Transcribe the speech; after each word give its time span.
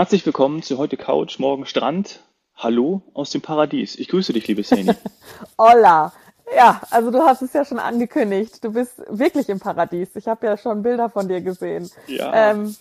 Herzlich 0.00 0.24
willkommen 0.24 0.62
zu 0.62 0.78
heute 0.78 0.96
Couch, 0.96 1.38
morgen 1.38 1.66
Strand. 1.66 2.20
Hallo 2.56 3.02
aus 3.12 3.28
dem 3.28 3.42
Paradies. 3.42 3.96
Ich 3.96 4.08
grüße 4.08 4.32
dich, 4.32 4.48
liebe 4.48 4.62
Sani. 4.62 4.94
Hola. 5.58 6.14
Ja, 6.56 6.80
also 6.88 7.10
du 7.10 7.18
hast 7.18 7.42
es 7.42 7.52
ja 7.52 7.66
schon 7.66 7.78
angekündigt. 7.78 8.64
Du 8.64 8.72
bist 8.72 8.94
wirklich 9.10 9.50
im 9.50 9.60
Paradies. 9.60 10.16
Ich 10.16 10.26
habe 10.26 10.46
ja 10.46 10.56
schon 10.56 10.82
Bilder 10.82 11.10
von 11.10 11.28
dir 11.28 11.42
gesehen. 11.42 11.90
Ja. 12.06 12.32
Ähm, 12.32 12.74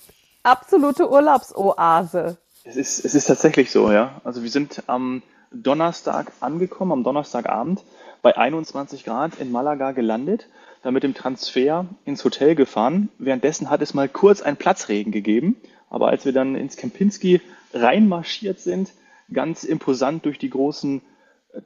absolute 0.44 1.12
Urlaubsoase. 1.12 2.38
Es 2.64 2.78
ist, 2.78 3.04
es 3.04 3.16
ist 3.16 3.26
tatsächlich 3.26 3.70
so, 3.70 3.92
ja. 3.92 4.22
Also 4.24 4.42
wir 4.42 4.50
sind 4.50 4.84
am 4.88 5.22
Donnerstag 5.52 6.32
angekommen, 6.40 6.94
am 6.94 7.04
Donnerstagabend 7.04 7.84
bei 8.22 8.38
21 8.38 9.04
Grad 9.04 9.40
in 9.40 9.52
Malaga 9.52 9.92
gelandet, 9.92 10.48
dann 10.84 10.94
mit 10.94 11.04
dem 11.04 11.16
Transfer 11.16 11.86
ins 12.06 12.24
Hotel 12.24 12.56
gefahren. 12.56 13.10
Währenddessen 13.18 13.70
hat 13.70 13.82
es 13.82 13.94
mal 13.94 14.08
kurz 14.08 14.42
einen 14.42 14.56
Platzregen 14.56 15.12
gegeben, 15.12 15.58
aber 15.90 16.10
als 16.10 16.26
wir 16.26 16.34
dann 16.34 16.56
ins 16.56 16.78
Kempinski 16.78 17.42
reinmarschiert 17.74 18.60
sind, 18.60 18.92
ganz 19.32 19.64
imposant 19.64 20.26
durch 20.26 20.38
die 20.38 20.50
großen 20.50 21.02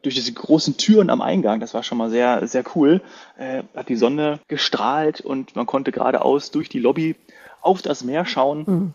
durch 0.01 0.15
diese 0.15 0.31
großen 0.31 0.77
Türen 0.77 1.09
am 1.09 1.21
Eingang, 1.21 1.59
das 1.59 1.73
war 1.73 1.83
schon 1.83 1.97
mal 1.97 2.09
sehr, 2.09 2.47
sehr 2.47 2.63
cool, 2.75 3.01
äh, 3.37 3.63
hat 3.75 3.89
die 3.89 3.97
Sonne 3.97 4.39
gestrahlt 4.47 5.21
und 5.21 5.55
man 5.55 5.65
konnte 5.65 5.91
geradeaus 5.91 6.51
durch 6.51 6.69
die 6.69 6.79
Lobby 6.79 7.15
auf 7.61 7.81
das 7.81 8.03
Meer 8.03 8.25
schauen. 8.25 8.63
Mhm. 8.65 8.93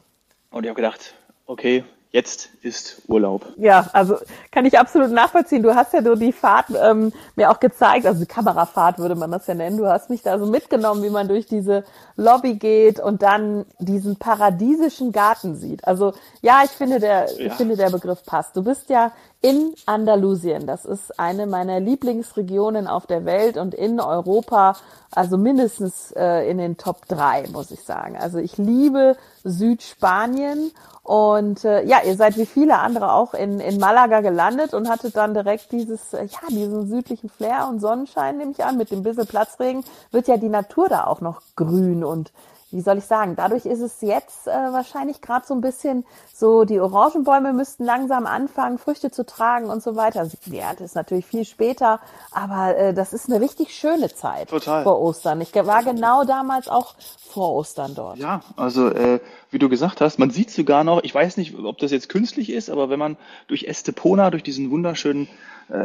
Und 0.50 0.64
ich 0.64 0.70
habe 0.70 0.80
gedacht, 0.80 1.14
okay, 1.46 1.84
jetzt 2.10 2.48
ist 2.62 3.02
Urlaub. 3.06 3.46
Ja, 3.58 3.88
also 3.92 4.16
kann 4.50 4.64
ich 4.64 4.78
absolut 4.78 5.10
nachvollziehen. 5.10 5.62
Du 5.62 5.74
hast 5.74 5.92
ja 5.92 6.00
nur 6.00 6.16
die 6.16 6.32
Fahrt 6.32 6.66
ähm, 6.70 7.12
mir 7.36 7.50
auch 7.50 7.60
gezeigt, 7.60 8.06
also 8.06 8.20
die 8.20 8.26
Kamerafahrt 8.26 8.98
würde 8.98 9.14
man 9.14 9.30
das 9.30 9.46
ja 9.46 9.54
nennen. 9.54 9.76
Du 9.76 9.86
hast 9.86 10.08
mich 10.08 10.22
da 10.22 10.38
so 10.38 10.46
mitgenommen, 10.46 11.02
wie 11.02 11.10
man 11.10 11.28
durch 11.28 11.46
diese 11.46 11.84
Lobby 12.16 12.54
geht 12.54 12.98
und 12.98 13.22
dann 13.22 13.66
diesen 13.78 14.16
paradiesischen 14.16 15.12
Garten 15.12 15.56
sieht. 15.56 15.86
Also 15.86 16.14
ja, 16.40 16.62
ich 16.64 16.70
finde 16.70 16.98
der, 16.98 17.30
ja. 17.30 17.46
ich 17.46 17.52
finde 17.52 17.76
der 17.76 17.90
Begriff 17.90 18.24
passt. 18.24 18.56
Du 18.56 18.62
bist 18.62 18.88
ja 18.88 19.12
in 19.40 19.74
Andalusien. 19.86 20.66
Das 20.66 20.84
ist 20.84 21.18
eine 21.18 21.46
meiner 21.46 21.78
Lieblingsregionen 21.78 22.86
auf 22.88 23.06
der 23.06 23.24
Welt 23.24 23.56
und 23.56 23.74
in 23.74 24.00
Europa, 24.00 24.76
also 25.12 25.36
mindestens 25.36 26.10
äh, 26.12 26.50
in 26.50 26.58
den 26.58 26.76
Top 26.76 27.06
drei, 27.06 27.44
muss 27.52 27.70
ich 27.70 27.82
sagen. 27.82 28.16
Also 28.16 28.38
ich 28.38 28.56
liebe 28.58 29.16
Südspanien 29.44 30.72
und 31.08 31.64
äh, 31.64 31.84
ja, 31.86 32.02
ihr 32.04 32.16
seid 32.16 32.36
wie 32.36 32.44
viele 32.44 32.80
andere 32.80 33.14
auch 33.14 33.32
in, 33.32 33.60
in 33.60 33.78
Malaga 33.78 34.20
gelandet 34.20 34.74
und 34.74 34.90
hattet 34.90 35.16
dann 35.16 35.32
direkt 35.32 35.72
dieses, 35.72 36.12
äh, 36.12 36.26
ja, 36.26 36.48
diesen 36.50 36.86
südlichen 36.86 37.30
Flair 37.30 37.66
und 37.66 37.80
Sonnenschein, 37.80 38.36
nehme 38.36 38.50
ich 38.50 38.62
an, 38.62 38.76
mit 38.76 38.90
dem 38.90 39.02
bisschen 39.02 39.26
Platzregen, 39.26 39.84
wird 40.10 40.28
ja 40.28 40.36
die 40.36 40.50
Natur 40.50 40.90
da 40.90 41.06
auch 41.06 41.22
noch 41.22 41.40
grün 41.56 42.04
und 42.04 42.30
wie 42.70 42.82
soll 42.82 42.98
ich 42.98 43.04
sagen, 43.04 43.34
dadurch 43.34 43.64
ist 43.64 43.80
es 43.80 44.00
jetzt 44.02 44.46
äh, 44.46 44.50
wahrscheinlich 44.50 45.22
gerade 45.22 45.46
so 45.46 45.54
ein 45.54 45.60
bisschen 45.60 46.04
so, 46.34 46.64
die 46.64 46.80
Orangenbäume 46.80 47.52
müssten 47.52 47.84
langsam 47.84 48.26
anfangen, 48.26 48.78
Früchte 48.78 49.10
zu 49.10 49.24
tragen 49.24 49.66
und 49.70 49.82
so 49.82 49.96
weiter. 49.96 50.20
Also 50.20 50.36
die 50.44 50.58
Ernte 50.58 50.84
ist 50.84 50.94
natürlich 50.94 51.24
viel 51.24 51.44
später, 51.44 52.00
aber 52.30 52.76
äh, 52.76 52.94
das 52.94 53.12
ist 53.12 53.30
eine 53.30 53.40
richtig 53.40 53.74
schöne 53.74 54.12
Zeit 54.14 54.50
Total. 54.50 54.82
vor 54.82 55.00
Ostern. 55.00 55.40
Ich 55.40 55.54
war 55.54 55.82
genau 55.82 56.24
damals 56.24 56.68
auch 56.68 56.94
vor 57.28 57.54
Ostern 57.54 57.94
dort. 57.94 58.18
Ja, 58.18 58.40
also 58.56 58.88
äh, 58.88 59.20
wie 59.50 59.58
du 59.58 59.68
gesagt 59.68 60.00
hast, 60.00 60.18
man 60.18 60.30
sieht 60.30 60.50
sogar 60.50 60.84
noch, 60.84 61.02
ich 61.02 61.14
weiß 61.14 61.36
nicht, 61.38 61.56
ob 61.58 61.78
das 61.78 61.90
jetzt 61.90 62.08
künstlich 62.08 62.50
ist, 62.50 62.68
aber 62.68 62.90
wenn 62.90 62.98
man 62.98 63.16
durch 63.46 63.64
Estepona, 63.64 64.30
durch 64.30 64.42
diesen 64.42 64.70
wunderschönen 64.70 65.28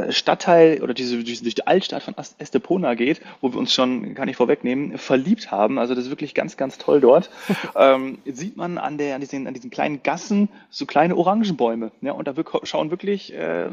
Stadtteil 0.09 0.81
oder 0.81 0.94
diese, 0.94 1.23
diese, 1.23 1.44
durch 1.44 1.55
die 1.55 1.67
Altstadt 1.67 2.03
von 2.03 2.16
Estepona 2.38 2.94
geht, 2.94 3.21
wo 3.41 3.51
wir 3.51 3.59
uns 3.59 3.73
schon, 3.73 4.16
kann 4.16 4.27
ich 4.27 4.38
vorwegnehmen, 4.38 4.97
verliebt 4.97 5.51
haben. 5.51 5.77
Also 5.77 5.95
das 5.95 6.05
ist 6.05 6.09
wirklich 6.09 6.33
ganz, 6.33 6.57
ganz 6.57 6.77
toll 6.77 7.01
dort. 7.01 7.29
ähm, 7.75 8.19
sieht 8.25 8.55
man 8.55 8.77
an, 8.77 8.97
der, 8.97 9.16
an, 9.16 9.22
diesen, 9.22 9.47
an 9.47 9.53
diesen 9.53 9.69
kleinen 9.69 10.01
Gassen 10.03 10.49
so 10.69 10.85
kleine 10.85 11.16
Orangenbäume. 11.16 11.91
Ja, 12.01 12.13
und 12.13 12.27
da 12.27 12.38
wir 12.38 12.45
schauen 12.63 12.91
wirklich 12.91 13.33
äh, 13.33 13.69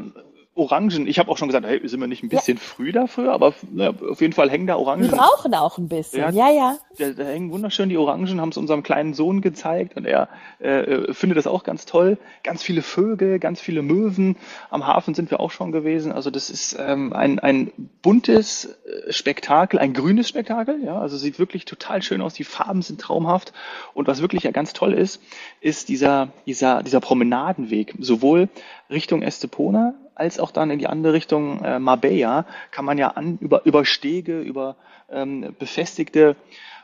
Orangen. 0.61 1.07
Ich 1.07 1.19
habe 1.19 1.29
auch 1.31 1.37
schon 1.37 1.47
gesagt, 1.47 1.65
hey, 1.65 1.85
sind 1.87 1.99
wir 1.99 2.07
nicht 2.07 2.23
ein 2.23 2.29
bisschen 2.29 2.57
ja. 2.57 2.63
früh 2.63 2.91
dafür, 2.91 3.33
aber 3.33 3.53
ja, 3.75 3.91
auf 4.09 4.21
jeden 4.21 4.33
Fall 4.33 4.49
hängen 4.49 4.67
da 4.67 4.75
Orangen. 4.75 5.09
Wir 5.09 5.17
brauchen 5.17 5.53
auch 5.55 5.77
ein 5.77 5.87
bisschen, 5.87 6.33
ja, 6.35 6.49
ja. 6.49 6.77
Da, 6.97 7.09
da 7.09 7.23
hängen 7.23 7.51
wunderschön 7.51 7.89
die 7.89 7.97
Orangen, 7.97 8.39
haben 8.39 8.49
es 8.49 8.57
unserem 8.57 8.83
kleinen 8.83 9.13
Sohn 9.13 9.41
gezeigt 9.41 9.97
und 9.97 10.05
er 10.05 10.29
äh, 10.59 11.13
findet 11.13 11.37
das 11.37 11.47
auch 11.47 11.63
ganz 11.63 11.85
toll. 11.85 12.17
Ganz 12.43 12.61
viele 12.61 12.81
Vögel, 12.81 13.39
ganz 13.39 13.59
viele 13.59 13.81
Möwen. 13.81 14.37
Am 14.69 14.85
Hafen 14.85 15.13
sind 15.13 15.31
wir 15.31 15.39
auch 15.39 15.51
schon 15.51 15.71
gewesen. 15.71 16.11
Also 16.11 16.29
das 16.29 16.49
ist 16.49 16.77
ähm, 16.79 17.13
ein, 17.13 17.39
ein 17.39 17.71
buntes 18.01 18.65
äh, 18.65 19.11
Spektakel, 19.11 19.79
ein 19.79 19.93
grünes 19.93 20.29
Spektakel. 20.29 20.83
Ja, 20.83 20.99
also 20.99 21.17
sieht 21.17 21.39
wirklich 21.39 21.65
total 21.65 22.01
schön 22.01 22.21
aus. 22.21 22.33
Die 22.33 22.43
Farben 22.43 22.81
sind 22.81 23.01
traumhaft. 23.01 23.53
Und 23.93 24.07
was 24.07 24.21
wirklich 24.21 24.43
ja 24.43 24.51
ganz 24.51 24.73
toll 24.73 24.93
ist, 24.93 25.21
ist 25.59 25.89
dieser, 25.89 26.29
dieser, 26.45 26.83
dieser 26.83 26.99
Promenadenweg. 26.99 27.95
Sowohl 27.99 28.49
Richtung 28.89 29.21
Estepona 29.21 29.95
als 30.21 30.39
auch 30.39 30.51
dann 30.51 30.69
in 30.69 30.77
die 30.77 30.87
andere 30.87 31.13
Richtung 31.13 31.63
äh, 31.63 31.79
Marbella 31.79 32.45
kann 32.69 32.85
man 32.85 32.99
ja 32.99 33.09
an, 33.09 33.39
über, 33.41 33.65
über 33.65 33.85
Stege, 33.85 34.39
über 34.39 34.75
ähm, 35.09 35.55
befestigte 35.57 36.35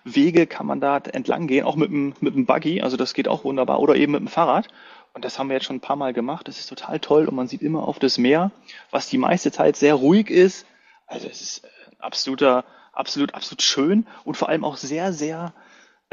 Wege 0.04 0.48
kann 0.48 0.66
man 0.66 0.82
da 0.82 0.98
entlang 0.98 1.46
gehen, 1.46 1.66
auch 1.66 1.76
mit 1.76 1.92
dem, 1.92 2.14
mit 2.20 2.34
dem 2.34 2.46
Buggy, 2.48 2.82
also 2.82 2.98
das 2.98 3.14
geht 3.14 3.28
auch 3.28 3.44
wunderbar, 3.44 3.80
oder 3.80 3.96
eben 3.96 4.14
mit 4.14 4.22
dem 4.22 4.28
Fahrrad. 4.28 4.68
Und 5.14 5.24
das 5.24 5.38
haben 5.38 5.50
wir 5.50 5.56
jetzt 5.56 5.66
schon 5.66 5.78
ein 5.78 5.82
paar 5.82 5.96
Mal 5.96 6.14
gemacht. 6.14 6.48
Das 6.48 6.60
ist 6.60 6.68
total 6.68 7.00
toll 7.00 7.28
und 7.28 7.36
man 7.36 7.48
sieht 7.48 7.62
immer 7.62 7.88
auf 7.88 8.00
das 8.00 8.18
Meer, 8.18 8.52
was 8.92 9.10
die 9.10 9.18
meiste 9.18 9.52
Zeit 9.52 9.76
sehr 9.76 9.96
ruhig 9.96 10.30
ist. 10.30 10.66
Also 11.06 11.28
es 11.28 11.42
ist 11.42 11.64
äh, 11.64 11.68
absoluter, 12.00 12.66
absolut, 12.94 13.36
absolut 13.36 13.62
schön 13.62 14.08
und 14.26 14.38
vor 14.38 14.50
allem 14.50 14.64
auch 14.64 14.78
sehr, 14.78 15.14
sehr 15.14 15.54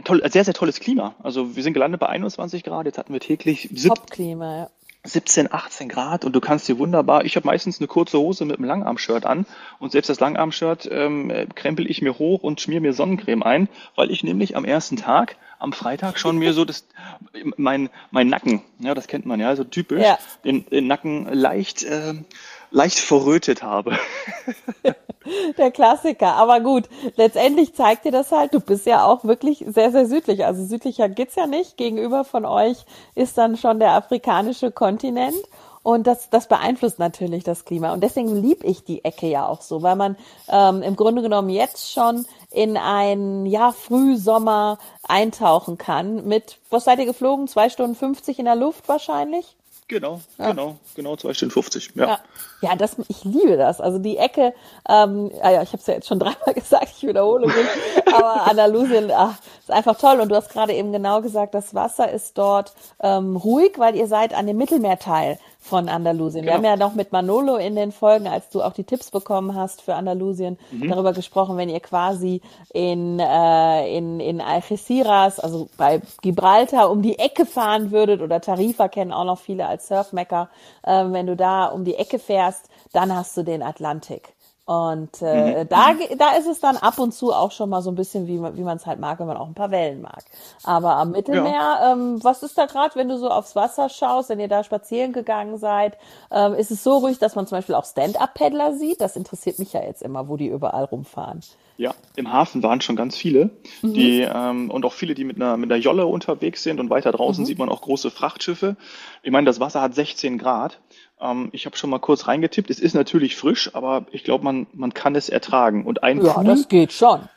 toll, 0.04 0.22
sehr, 0.30 0.44
sehr 0.44 0.54
tolles 0.54 0.80
Klima. 0.80 1.14
Also 1.22 1.56
wir 1.56 1.62
sind 1.62 1.74
gelandet 1.74 2.00
bei 2.00 2.08
21 2.08 2.64
Grad, 2.64 2.86
jetzt 2.86 2.98
hatten 2.98 3.12
wir 3.12 3.20
täglich 3.20 3.70
Top-Klima, 3.86 4.56
ja. 4.56 4.70
17, 5.04 5.52
18 5.52 5.88
Grad 5.90 6.24
und 6.24 6.34
du 6.34 6.40
kannst 6.40 6.66
dir 6.66 6.78
wunderbar, 6.78 7.26
ich 7.26 7.36
habe 7.36 7.46
meistens 7.46 7.78
eine 7.78 7.88
kurze 7.88 8.18
Hose 8.18 8.46
mit 8.46 8.56
einem 8.56 8.66
Langarm-Shirt 8.66 9.26
an 9.26 9.44
und 9.78 9.92
selbst 9.92 10.08
das 10.08 10.18
Langarm-Shirt 10.18 10.88
ähm, 10.90 11.30
krempel 11.54 11.90
ich 11.90 12.00
mir 12.00 12.18
hoch 12.18 12.42
und 12.42 12.60
schmier 12.60 12.80
mir 12.80 12.94
Sonnencreme 12.94 13.42
ein, 13.42 13.68
weil 13.96 14.10
ich 14.10 14.24
nämlich 14.24 14.56
am 14.56 14.64
ersten 14.64 14.96
Tag, 14.96 15.36
am 15.58 15.74
Freitag 15.74 16.18
schon 16.18 16.38
mir 16.38 16.54
so 16.54 16.64
das, 16.64 16.86
mein, 17.56 17.90
mein 18.10 18.28
Nacken, 18.28 18.62
ja, 18.78 18.94
das 18.94 19.06
kennt 19.06 19.26
man 19.26 19.40
ja, 19.40 19.54
so 19.56 19.64
typisch, 19.64 20.02
ja. 20.02 20.18
Den, 20.44 20.64
den 20.70 20.86
Nacken 20.86 21.28
leicht, 21.30 21.82
äh, 21.82 22.14
leicht 22.74 22.98
verrötet 22.98 23.62
habe. 23.62 23.96
Der 25.56 25.70
Klassiker. 25.70 26.34
Aber 26.34 26.60
gut, 26.60 26.84
letztendlich 27.16 27.74
zeigt 27.74 28.04
dir 28.04 28.12
das 28.12 28.30
halt, 28.30 28.52
du 28.52 28.60
bist 28.60 28.84
ja 28.84 29.06
auch 29.06 29.24
wirklich 29.24 29.64
sehr, 29.66 29.90
sehr 29.90 30.06
südlich. 30.06 30.44
Also 30.44 30.64
südlicher 30.64 31.08
geht's 31.08 31.36
ja 31.36 31.46
nicht. 31.46 31.78
Gegenüber 31.78 32.24
von 32.24 32.44
euch 32.44 32.84
ist 33.14 33.38
dann 33.38 33.56
schon 33.56 33.78
der 33.78 33.92
afrikanische 33.92 34.70
Kontinent. 34.70 35.36
Und 35.82 36.06
das, 36.06 36.30
das 36.30 36.48
beeinflusst 36.48 36.98
natürlich 36.98 37.44
das 37.44 37.64
Klima. 37.64 37.92
Und 37.92 38.02
deswegen 38.02 38.34
lieb 38.34 38.64
ich 38.64 38.84
die 38.84 39.04
Ecke 39.04 39.28
ja 39.28 39.46
auch 39.46 39.60
so, 39.60 39.82
weil 39.82 39.96
man 39.96 40.16
ähm, 40.48 40.82
im 40.82 40.96
Grunde 40.96 41.22
genommen 41.22 41.50
jetzt 41.50 41.92
schon 41.92 42.26
in 42.50 42.76
ein 42.76 43.46
ja, 43.46 43.70
Frühsommer 43.70 44.78
eintauchen 45.06 45.78
kann. 45.78 46.26
Mit, 46.26 46.58
was 46.70 46.84
seid 46.84 46.98
ihr 46.98 47.06
geflogen? 47.06 47.48
Zwei 47.48 47.68
Stunden 47.68 47.94
50 47.94 48.38
in 48.38 48.46
der 48.46 48.56
Luft 48.56 48.88
wahrscheinlich? 48.88 49.56
Genau, 49.86 50.22
ja. 50.38 50.50
genau, 50.50 50.78
genau, 50.94 51.14
zwei 51.16 51.34
Stunden 51.34 51.52
50. 51.52 51.92
Ja, 51.94 52.06
ja. 52.06 52.20
ja 52.62 52.76
das, 52.76 52.96
ich 53.08 53.22
liebe 53.24 53.58
das. 53.58 53.82
Also 53.82 53.98
die 53.98 54.16
Ecke, 54.16 54.54
ähm, 54.88 55.30
ah 55.42 55.50
ja, 55.50 55.62
ich 55.62 55.68
habe 55.68 55.78
es 55.78 55.86
ja 55.86 55.94
jetzt 55.94 56.08
schon 56.08 56.18
dreimal 56.20 56.54
gesagt, 56.54 56.88
ich 56.96 57.06
wiederhole 57.06 57.46
mich, 57.46 57.66
aber 58.06 58.46
Andalusien 58.48 59.10
ach, 59.14 59.36
ist 59.60 59.70
einfach 59.70 59.98
toll. 59.98 60.20
Und 60.20 60.30
du 60.30 60.36
hast 60.36 60.48
gerade 60.48 60.72
eben 60.72 60.90
genau 60.90 61.20
gesagt, 61.20 61.54
das 61.54 61.74
Wasser 61.74 62.10
ist 62.10 62.38
dort 62.38 62.72
ähm, 63.00 63.36
ruhig, 63.36 63.78
weil 63.78 63.94
ihr 63.94 64.06
seid 64.06 64.32
an 64.32 64.46
dem 64.46 64.56
Mittelmeerteil 64.56 65.38
von 65.64 65.88
Andalusien. 65.88 66.42
Genau. 66.42 66.52
Wir 66.52 66.56
haben 66.58 66.78
ja 66.78 66.86
noch 66.86 66.94
mit 66.94 67.10
Manolo 67.10 67.56
in 67.56 67.74
den 67.74 67.90
Folgen, 67.90 68.26
als 68.26 68.50
du 68.50 68.60
auch 68.60 68.74
die 68.74 68.84
Tipps 68.84 69.10
bekommen 69.10 69.54
hast 69.54 69.80
für 69.80 69.94
Andalusien, 69.94 70.58
mhm. 70.70 70.90
darüber 70.90 71.14
gesprochen, 71.14 71.56
wenn 71.56 71.70
ihr 71.70 71.80
quasi 71.80 72.42
in, 72.74 73.18
äh, 73.18 73.96
in, 73.96 74.20
in 74.20 74.42
Algeciras, 74.42 75.40
also 75.40 75.70
bei 75.78 76.02
Gibraltar, 76.20 76.90
um 76.90 77.00
die 77.00 77.18
Ecke 77.18 77.46
fahren 77.46 77.92
würdet, 77.92 78.20
oder 78.20 78.42
Tarifa 78.42 78.88
kennen 78.88 79.10
auch 79.10 79.24
noch 79.24 79.38
viele 79.38 79.66
als 79.66 79.88
Surfmecker, 79.88 80.50
äh, 80.82 81.04
wenn 81.06 81.26
du 81.26 81.34
da 81.34 81.64
um 81.64 81.84
die 81.84 81.94
Ecke 81.94 82.18
fährst, 82.18 82.68
dann 82.92 83.16
hast 83.16 83.34
du 83.38 83.42
den 83.42 83.62
Atlantik. 83.62 84.34
Und 84.66 85.20
äh, 85.20 85.64
mhm. 85.64 85.68
da, 85.68 85.94
da 86.16 86.36
ist 86.38 86.46
es 86.46 86.58
dann 86.58 86.78
ab 86.78 86.98
und 86.98 87.12
zu 87.12 87.34
auch 87.34 87.52
schon 87.52 87.68
mal 87.68 87.82
so 87.82 87.90
ein 87.90 87.96
bisschen, 87.96 88.26
wie, 88.26 88.40
wie 88.56 88.62
man 88.62 88.78
es 88.78 88.86
halt 88.86 88.98
mag, 88.98 89.20
wenn 89.20 89.26
man 89.26 89.36
auch 89.36 89.46
ein 89.46 89.54
paar 89.54 89.70
Wellen 89.70 90.00
mag. 90.00 90.24
Aber 90.62 90.96
am 90.96 91.10
Mittelmeer, 91.10 91.52
ja. 91.52 91.92
ähm, 91.92 92.24
was 92.24 92.42
ist 92.42 92.56
da 92.56 92.64
gerade, 92.64 92.96
wenn 92.96 93.08
du 93.08 93.18
so 93.18 93.28
aufs 93.28 93.54
Wasser 93.54 93.90
schaust, 93.90 94.30
wenn 94.30 94.40
ihr 94.40 94.48
da 94.48 94.64
spazieren 94.64 95.12
gegangen 95.12 95.58
seid, 95.58 95.98
ähm, 96.30 96.54
ist 96.54 96.70
es 96.70 96.82
so 96.82 96.96
ruhig, 96.96 97.18
dass 97.18 97.34
man 97.34 97.46
zum 97.46 97.58
Beispiel 97.58 97.74
auch 97.74 97.84
Stand-Up-Paddler 97.84 98.72
sieht? 98.74 99.02
Das 99.02 99.16
interessiert 99.16 99.58
mich 99.58 99.74
ja 99.74 99.82
jetzt 99.82 100.02
immer, 100.02 100.28
wo 100.28 100.38
die 100.38 100.48
überall 100.48 100.84
rumfahren. 100.84 101.40
Ja, 101.76 101.92
im 102.14 102.32
Hafen 102.32 102.62
waren 102.62 102.80
schon 102.80 102.94
ganz 102.94 103.16
viele, 103.16 103.50
mhm. 103.82 103.94
die 103.94 104.20
ähm, 104.20 104.70
und 104.70 104.84
auch 104.84 104.92
viele, 104.92 105.14
die 105.14 105.24
mit 105.24 105.36
einer 105.36 105.56
mit 105.56 105.72
einer 105.72 105.80
Jolle 105.80 106.06
unterwegs 106.06 106.62
sind 106.62 106.78
und 106.78 106.88
weiter 106.88 107.10
draußen 107.10 107.42
mhm. 107.42 107.46
sieht 107.46 107.58
man 107.58 107.68
auch 107.68 107.82
große 107.82 108.12
Frachtschiffe. 108.12 108.76
Ich 109.24 109.32
meine, 109.32 109.46
das 109.46 109.58
Wasser 109.58 109.82
hat 109.82 109.92
16 109.92 110.38
Grad 110.38 110.78
ähm, 111.20 111.48
ich 111.52 111.66
habe 111.66 111.76
schon 111.76 111.90
mal 111.90 111.98
kurz 111.98 112.26
reingetippt. 112.26 112.70
Es 112.70 112.80
ist 112.80 112.94
natürlich 112.94 113.36
frisch, 113.36 113.74
aber 113.74 114.06
ich 114.10 114.24
glaube, 114.24 114.44
man, 114.44 114.66
man 114.72 114.94
kann 114.94 115.14
es 115.14 115.28
ertragen. 115.28 115.84
Und 115.84 116.02
ein 116.02 116.24
ja, 116.24 116.32
Pool, 116.32 116.44
das 116.44 116.68
geht 116.68 116.92
schon. 116.92 117.28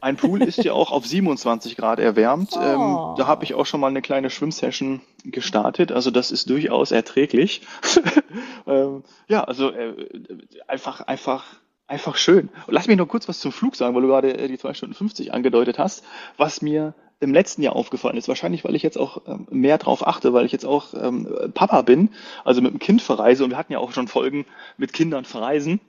Ein 0.00 0.16
Pool 0.16 0.42
ist 0.42 0.64
ja 0.64 0.72
auch 0.72 0.90
auf 0.90 1.06
27 1.06 1.76
Grad 1.76 2.00
erwärmt. 2.00 2.50
Oh. 2.54 2.60
Ähm, 2.60 3.14
da 3.16 3.28
habe 3.28 3.44
ich 3.44 3.54
auch 3.54 3.66
schon 3.66 3.78
mal 3.78 3.86
eine 3.86 4.02
kleine 4.02 4.30
Schwimmsession 4.30 5.00
gestartet. 5.24 5.92
Also 5.92 6.10
das 6.10 6.32
ist 6.32 6.50
durchaus 6.50 6.90
erträglich. 6.90 7.62
ähm, 8.66 9.04
ja, 9.28 9.44
also 9.44 9.70
äh, 9.70 9.94
einfach, 10.66 11.02
einfach, 11.02 11.44
einfach 11.86 12.16
schön. 12.16 12.48
Und 12.66 12.74
lass 12.74 12.88
mich 12.88 12.96
noch 12.96 13.06
kurz 13.06 13.28
was 13.28 13.38
zum 13.38 13.52
Flug 13.52 13.76
sagen, 13.76 13.94
weil 13.94 14.02
du 14.02 14.08
gerade 14.08 14.36
äh, 14.36 14.48
die 14.48 14.58
2 14.58 14.74
Stunden 14.74 14.94
50 14.96 15.32
angedeutet 15.32 15.78
hast. 15.78 16.02
Was 16.36 16.62
mir 16.62 16.94
im 17.22 17.32
letzten 17.32 17.62
Jahr 17.62 17.76
aufgefallen 17.76 18.16
ist, 18.16 18.28
wahrscheinlich, 18.28 18.64
weil 18.64 18.74
ich 18.74 18.82
jetzt 18.82 18.98
auch 18.98 19.22
ähm, 19.26 19.46
mehr 19.50 19.78
drauf 19.78 20.06
achte, 20.06 20.32
weil 20.32 20.44
ich 20.44 20.52
jetzt 20.52 20.66
auch 20.66 20.94
ähm, 20.94 21.28
Papa 21.54 21.82
bin, 21.82 22.10
also 22.44 22.60
mit 22.60 22.72
dem 22.72 22.78
Kind 22.78 23.02
verreise 23.02 23.44
und 23.44 23.50
wir 23.50 23.56
hatten 23.56 23.72
ja 23.72 23.78
auch 23.78 23.92
schon 23.92 24.08
Folgen 24.08 24.46
mit 24.76 24.92
Kindern 24.92 25.24
verreisen. 25.24 25.80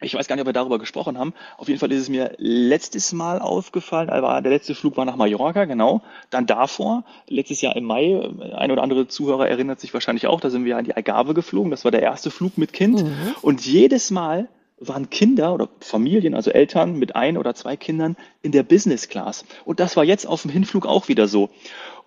Ich 0.00 0.14
weiß 0.14 0.28
gar 0.28 0.36
nicht, 0.36 0.42
ob 0.42 0.46
wir 0.46 0.52
darüber 0.52 0.78
gesprochen 0.78 1.18
haben. 1.18 1.34
Auf 1.56 1.66
jeden 1.66 1.80
Fall 1.80 1.90
ist 1.90 2.02
es 2.02 2.08
mir 2.08 2.32
letztes 2.38 3.12
Mal 3.12 3.40
aufgefallen, 3.40 4.10
aber 4.10 4.40
der 4.42 4.52
letzte 4.52 4.76
Flug 4.76 4.96
war 4.96 5.04
nach 5.04 5.16
Mallorca, 5.16 5.64
genau. 5.64 6.02
Dann 6.30 6.46
davor, 6.46 7.02
letztes 7.26 7.62
Jahr 7.62 7.74
im 7.74 7.82
Mai, 7.82 8.20
ein 8.54 8.70
oder 8.70 8.84
andere 8.84 9.08
Zuhörer 9.08 9.48
erinnert 9.48 9.80
sich 9.80 9.92
wahrscheinlich 9.94 10.28
auch, 10.28 10.40
da 10.40 10.50
sind 10.50 10.64
wir 10.64 10.76
an 10.76 10.84
die 10.84 10.94
Algarve 10.94 11.34
geflogen. 11.34 11.72
Das 11.72 11.84
war 11.84 11.90
der 11.90 12.02
erste 12.02 12.30
Flug 12.30 12.58
mit 12.58 12.72
Kind. 12.72 13.04
Und 13.42 13.66
jedes 13.66 14.12
Mal 14.12 14.48
waren 14.80 15.10
Kinder 15.10 15.54
oder 15.54 15.68
Familien, 15.80 16.34
also 16.34 16.50
Eltern 16.50 16.98
mit 16.98 17.16
ein 17.16 17.36
oder 17.36 17.54
zwei 17.54 17.76
Kindern 17.76 18.16
in 18.42 18.52
der 18.52 18.62
Business 18.62 19.08
Class. 19.08 19.44
Und 19.64 19.80
das 19.80 19.96
war 19.96 20.04
jetzt 20.04 20.26
auf 20.26 20.42
dem 20.42 20.50
Hinflug 20.50 20.86
auch 20.86 21.08
wieder 21.08 21.28
so. 21.28 21.50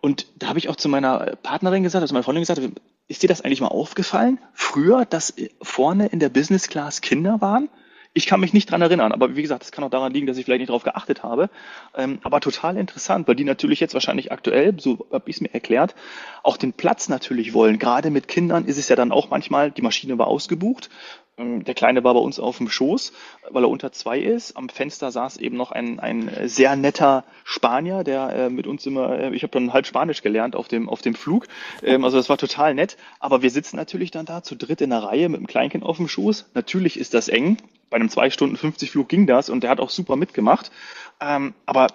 Und 0.02 0.28
da 0.38 0.48
habe 0.48 0.60
ich 0.60 0.70
auch 0.70 0.76
zu 0.76 0.90
meiner 0.90 1.36
Partnerin 1.44 1.84
gesagt, 1.84 2.02
also 2.02 2.14
meiner 2.14 2.24
Freundin 2.24 2.42
gesagt, 2.42 2.62
ist 3.08 3.24
dir 3.24 3.28
das 3.28 3.42
eigentlich 3.42 3.62
mal 3.62 3.68
aufgefallen? 3.68 4.40
Früher, 4.54 5.06
dass 5.06 5.34
vorne 5.62 6.08
in 6.08 6.20
der 6.20 6.30
Business 6.30 6.68
Class 6.68 7.02
Kinder 7.02 7.42
waren? 7.42 7.70
Ich 8.14 8.26
kann 8.26 8.42
mich 8.42 8.52
nicht 8.52 8.70
dran 8.70 8.82
erinnern, 8.82 9.14
aber 9.14 9.38
wie 9.38 9.42
gesagt, 9.42 9.64
das 9.64 9.72
kann 9.72 9.86
auch 9.86 9.90
daran 9.90 10.12
liegen, 10.12 10.28
dass 10.28 10.38
ich 10.38 10.44
vielleicht 10.44 10.60
nicht 10.60 10.70
darauf 10.70 10.84
geachtet 10.84 11.24
habe. 11.24 11.50
Ähm, 11.96 12.20
aber 12.24 12.42
total 12.42 12.76
interessant, 12.76 13.26
weil 13.26 13.36
die 13.36 13.46
natürlich 13.46 13.80
jetzt 13.80 13.94
wahrscheinlich 13.94 14.34
aktuell, 14.34 14.78
so 14.78 15.08
habe 15.14 15.30
ich 15.30 15.38
es 15.38 15.42
mir 15.42 15.54
erklärt, 15.54 15.96
auch 16.44 16.58
den 16.58 16.74
Platz 16.74 17.08
natürlich 17.08 17.54
wollen. 17.54 17.80
Gerade 17.80 18.10
mit 18.10 18.28
Kindern 18.28 18.66
ist 18.66 18.78
es 18.78 18.90
ja 18.90 18.98
dann 18.98 19.14
auch 19.14 19.30
manchmal, 19.30 19.72
die 19.72 19.82
Maschine 19.82 20.18
war 20.18 20.28
ausgebucht. 20.28 20.90
Ähm, 21.38 21.64
Der 21.64 21.74
Kleine 21.74 22.04
war 22.04 22.14
bei 22.14 22.20
uns 22.20 22.40
auf 22.40 22.58
dem 22.58 22.70
Schoß, 22.70 23.14
weil 23.50 23.64
er 23.64 23.70
unter 23.70 23.92
zwei 23.92 24.20
ist. 24.20 24.58
Am 24.58 24.70
Fenster 24.70 25.12
saß 25.12 25.38
eben 25.38 25.58
noch 25.58 25.72
ein, 25.72 26.00
ein 26.00 26.30
sehr 26.46 26.76
netter 26.76 27.24
Spanier, 27.44 28.04
der 28.04 28.30
äh, 28.30 28.50
mit 28.50 28.68
uns 28.68 28.86
immer, 28.86 29.18
äh, 29.18 29.36
ich 29.36 29.44
habe 29.44 29.52
dann 29.52 29.74
halb 29.74 29.86
Spanisch 29.86 30.22
gelernt 30.22 30.56
auf 30.56 30.68
dem, 30.68 30.90
auf 30.90 31.02
dem 31.02 31.16
Flug. 31.16 31.48
Ähm, 31.84 32.04
also 32.04 32.18
das 32.18 32.30
war 32.30 32.38
total 32.38 32.74
nett. 32.76 32.98
Aber 33.20 33.42
wir 33.42 33.50
sitzen 33.50 33.78
natürlich 33.78 34.12
dann 34.12 34.26
da 34.26 34.44
zu 34.44 34.56
dritt 34.56 34.82
in 34.82 34.90
der 34.90 35.04
Reihe 35.04 35.30
mit 35.30 35.40
dem 35.40 35.48
Kleinkind 35.48 35.84
auf 35.84 35.98
dem 35.98 36.08
Schoß. 36.08 36.52
Natürlich 36.54 37.00
ist 37.00 37.14
das 37.14 37.28
eng. 37.28 37.58
Bei 37.90 37.96
einem 37.96 38.10
2 38.10 38.30
Stunden 38.30 38.56
50 38.56 38.92
Flug 38.92 39.10
ging 39.10 39.28
das 39.28 39.50
und 39.50 39.64
der 39.64 39.70
hat 39.70 39.80
auch 39.80 39.90
super 39.90 40.16
mitgemacht. 40.16 40.72
Ähm, 41.20 41.54
aber 41.66 41.88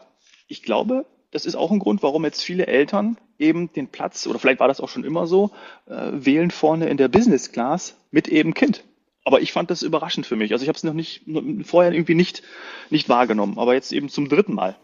ich 0.48 0.62
glaube, 0.62 1.06
das 1.30 1.46
ist 1.46 1.56
auch 1.56 1.70
ein 1.70 1.78
Grund, 1.78 2.02
warum 2.02 2.24
jetzt 2.24 2.42
viele 2.42 2.66
Eltern 2.66 3.18
eben 3.38 3.72
den 3.72 3.88
Platz, 3.88 4.26
oder 4.26 4.38
vielleicht 4.38 4.60
war 4.60 4.68
das 4.68 4.80
auch 4.80 4.88
schon 4.88 5.04
immer 5.04 5.26
so, 5.26 5.50
äh, 5.86 6.10
wählen 6.12 6.50
vorne 6.50 6.88
in 6.88 6.96
der 6.96 7.08
Business 7.08 7.52
Class 7.52 7.96
mit 8.10 8.28
eben 8.28 8.54
Kind. 8.54 8.84
Aber 9.26 9.40
ich 9.40 9.52
fand 9.52 9.72
das 9.72 9.82
überraschend 9.82 10.24
für 10.24 10.36
mich. 10.36 10.52
Also 10.52 10.62
ich 10.62 10.68
habe 10.68 10.76
es 10.76 10.84
noch 10.84 10.92
nicht 10.92 11.22
vorher 11.64 11.92
irgendwie 11.92 12.14
nicht, 12.14 12.44
nicht 12.90 13.08
wahrgenommen, 13.08 13.58
aber 13.58 13.74
jetzt 13.74 13.92
eben 13.92 14.08
zum 14.08 14.28
dritten 14.28 14.54
Mal. 14.54 14.76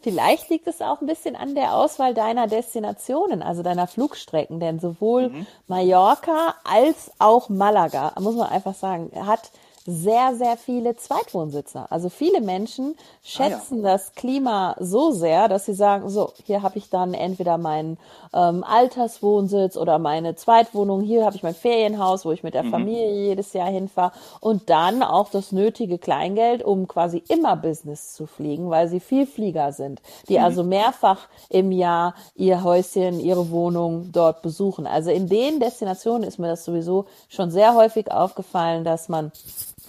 Vielleicht 0.00 0.48
liegt 0.48 0.66
es 0.66 0.80
auch 0.80 1.02
ein 1.02 1.06
bisschen 1.06 1.36
an 1.36 1.54
der 1.54 1.74
Auswahl 1.74 2.14
deiner 2.14 2.46
Destinationen, 2.46 3.42
also 3.42 3.62
deiner 3.62 3.86
Flugstrecken, 3.86 4.60
denn 4.60 4.80
sowohl 4.80 5.30
Mallorca 5.68 6.54
als 6.64 7.12
auch 7.18 7.50
Malaga, 7.50 8.14
muss 8.18 8.34
man 8.34 8.48
einfach 8.48 8.74
sagen, 8.74 9.10
hat 9.26 9.52
sehr, 9.84 10.34
sehr 10.36 10.56
viele 10.56 10.96
Zweitwohnsitzer. 10.96 11.86
Also 11.90 12.08
viele 12.08 12.40
Menschen 12.40 12.94
schätzen 13.22 13.82
das 13.82 14.14
Klima 14.14 14.76
so 14.78 15.10
sehr, 15.10 15.48
dass 15.48 15.66
sie 15.66 15.74
sagen, 15.74 16.08
so, 16.08 16.32
hier 16.44 16.62
habe 16.62 16.78
ich 16.78 16.88
dann 16.88 17.14
entweder 17.14 17.58
meinen 17.58 17.98
ähm, 18.32 18.62
Alterswohnsitz 18.64 19.76
oder 19.76 19.98
meine 19.98 20.36
Zweitwohnung, 20.36 21.02
hier 21.02 21.24
habe 21.24 21.36
ich 21.36 21.42
mein 21.42 21.54
Ferienhaus, 21.54 22.24
wo 22.24 22.32
ich 22.32 22.42
mit 22.42 22.54
der 22.54 22.64
Familie 22.64 23.12
jedes 23.12 23.52
Jahr 23.52 23.68
hinfahre 23.68 24.12
und 24.40 24.70
dann 24.70 25.02
auch 25.02 25.30
das 25.30 25.50
nötige 25.52 25.98
Kleingeld, 25.98 26.62
um 26.62 26.86
quasi 26.86 27.22
immer 27.28 27.56
Business 27.56 28.14
zu 28.14 28.26
fliegen, 28.26 28.70
weil 28.70 28.88
sie 28.88 29.00
Vielflieger 29.00 29.72
sind, 29.72 30.00
die 30.28 30.38
also 30.38 30.62
mehrfach 30.62 31.28
im 31.48 31.72
Jahr 31.72 32.14
ihr 32.36 32.62
Häuschen, 32.62 33.18
ihre 33.18 33.50
Wohnung 33.50 34.10
dort 34.12 34.42
besuchen. 34.42 34.86
Also 34.86 35.10
in 35.10 35.28
den 35.28 35.58
Destinationen 35.60 36.22
ist 36.22 36.38
mir 36.38 36.48
das 36.48 36.64
sowieso 36.64 37.06
schon 37.28 37.50
sehr 37.50 37.74
häufig 37.74 38.10
aufgefallen, 38.10 38.84
dass 38.84 39.08
man 39.08 39.32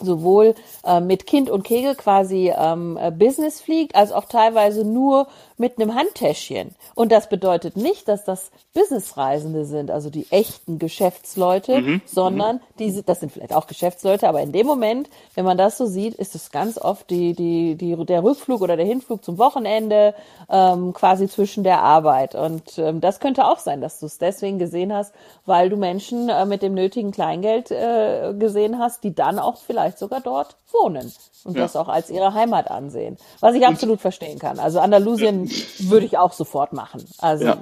sowohl 0.03 0.55
äh, 0.85 0.99
mit 0.99 1.25
Kind 1.25 1.49
und 1.49 1.63
Kegel 1.63 1.95
quasi 1.95 2.53
ähm, 2.55 2.97
äh, 2.97 3.11
Business 3.11 3.61
fliegt, 3.61 3.95
als 3.95 4.11
auch 4.11 4.25
teilweise 4.25 4.85
nur 4.85 5.27
mit 5.63 5.79
einem 5.79 5.95
Handtäschchen. 5.95 6.75
Und 6.93 7.13
das 7.13 7.29
bedeutet 7.29 7.77
nicht, 7.77 8.09
dass 8.09 8.25
das 8.25 8.51
Businessreisende 8.73 9.63
sind, 9.63 9.91
also 9.91 10.09
die 10.09 10.27
echten 10.29 10.77
Geschäftsleute, 10.77 12.01
sondern 12.05 12.59
diese, 12.79 13.01
das 13.01 13.21
sind 13.21 13.31
vielleicht 13.31 13.53
auch 13.55 13.65
Geschäftsleute, 13.67 14.27
aber 14.27 14.41
in 14.41 14.51
dem 14.51 14.67
Moment, 14.67 15.09
wenn 15.35 15.45
man 15.45 15.57
das 15.57 15.77
so 15.77 15.85
sieht, 15.85 16.15
ist 16.15 16.35
es 16.35 16.51
ganz 16.51 16.77
oft 16.77 17.09
die, 17.09 17.33
die, 17.33 17.75
die, 17.75 17.95
der 18.05 18.23
Rückflug 18.25 18.59
oder 18.61 18.75
der 18.75 18.85
Hinflug 18.85 19.23
zum 19.23 19.37
Wochenende 19.37 20.13
ähm, 20.49 20.91
quasi 20.91 21.29
zwischen 21.29 21.63
der 21.63 21.79
Arbeit. 21.81 22.35
Und 22.35 22.77
ähm, 22.77 22.99
das 22.99 23.21
könnte 23.21 23.45
auch 23.45 23.59
sein, 23.59 23.79
dass 23.79 24.01
du 24.01 24.05
es 24.07 24.17
deswegen 24.17 24.59
gesehen 24.59 24.91
hast, 24.93 25.13
weil 25.45 25.69
du 25.69 25.77
Menschen 25.77 26.27
äh, 26.27 26.45
mit 26.45 26.61
dem 26.61 26.73
nötigen 26.73 27.11
Kleingeld 27.13 27.71
äh, 27.71 28.33
gesehen 28.37 28.79
hast, 28.79 29.05
die 29.05 29.15
dann 29.15 29.39
auch 29.39 29.57
vielleicht 29.65 29.97
sogar 29.97 30.19
dort 30.19 30.57
wohnen 30.73 31.13
und 31.45 31.55
Ja. 31.55 31.63
das 31.63 31.75
auch 31.75 31.87
als 31.87 32.09
ihre 32.09 32.33
Heimat 32.33 32.69
ansehen. 32.71 33.17
Was 33.39 33.55
ich 33.55 33.65
absolut 33.65 34.01
verstehen 34.01 34.39
kann. 34.39 34.59
Also 34.59 34.79
Andalusien 34.79 35.49
würde 35.79 36.05
ich 36.05 36.17
auch 36.17 36.33
sofort 36.33 36.73
machen. 36.73 37.05
Also 37.19 37.45
Ja. 37.45 37.57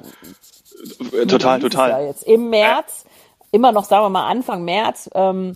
Total, 1.27 1.59
total. 1.59 2.05
Jetzt. 2.05 2.23
Im 2.23 2.49
März, 2.49 3.05
immer 3.51 3.71
noch, 3.71 3.83
sagen 3.85 4.05
wir 4.05 4.09
mal, 4.09 4.27
Anfang 4.27 4.63
März 4.63 5.09
ähm, 5.13 5.55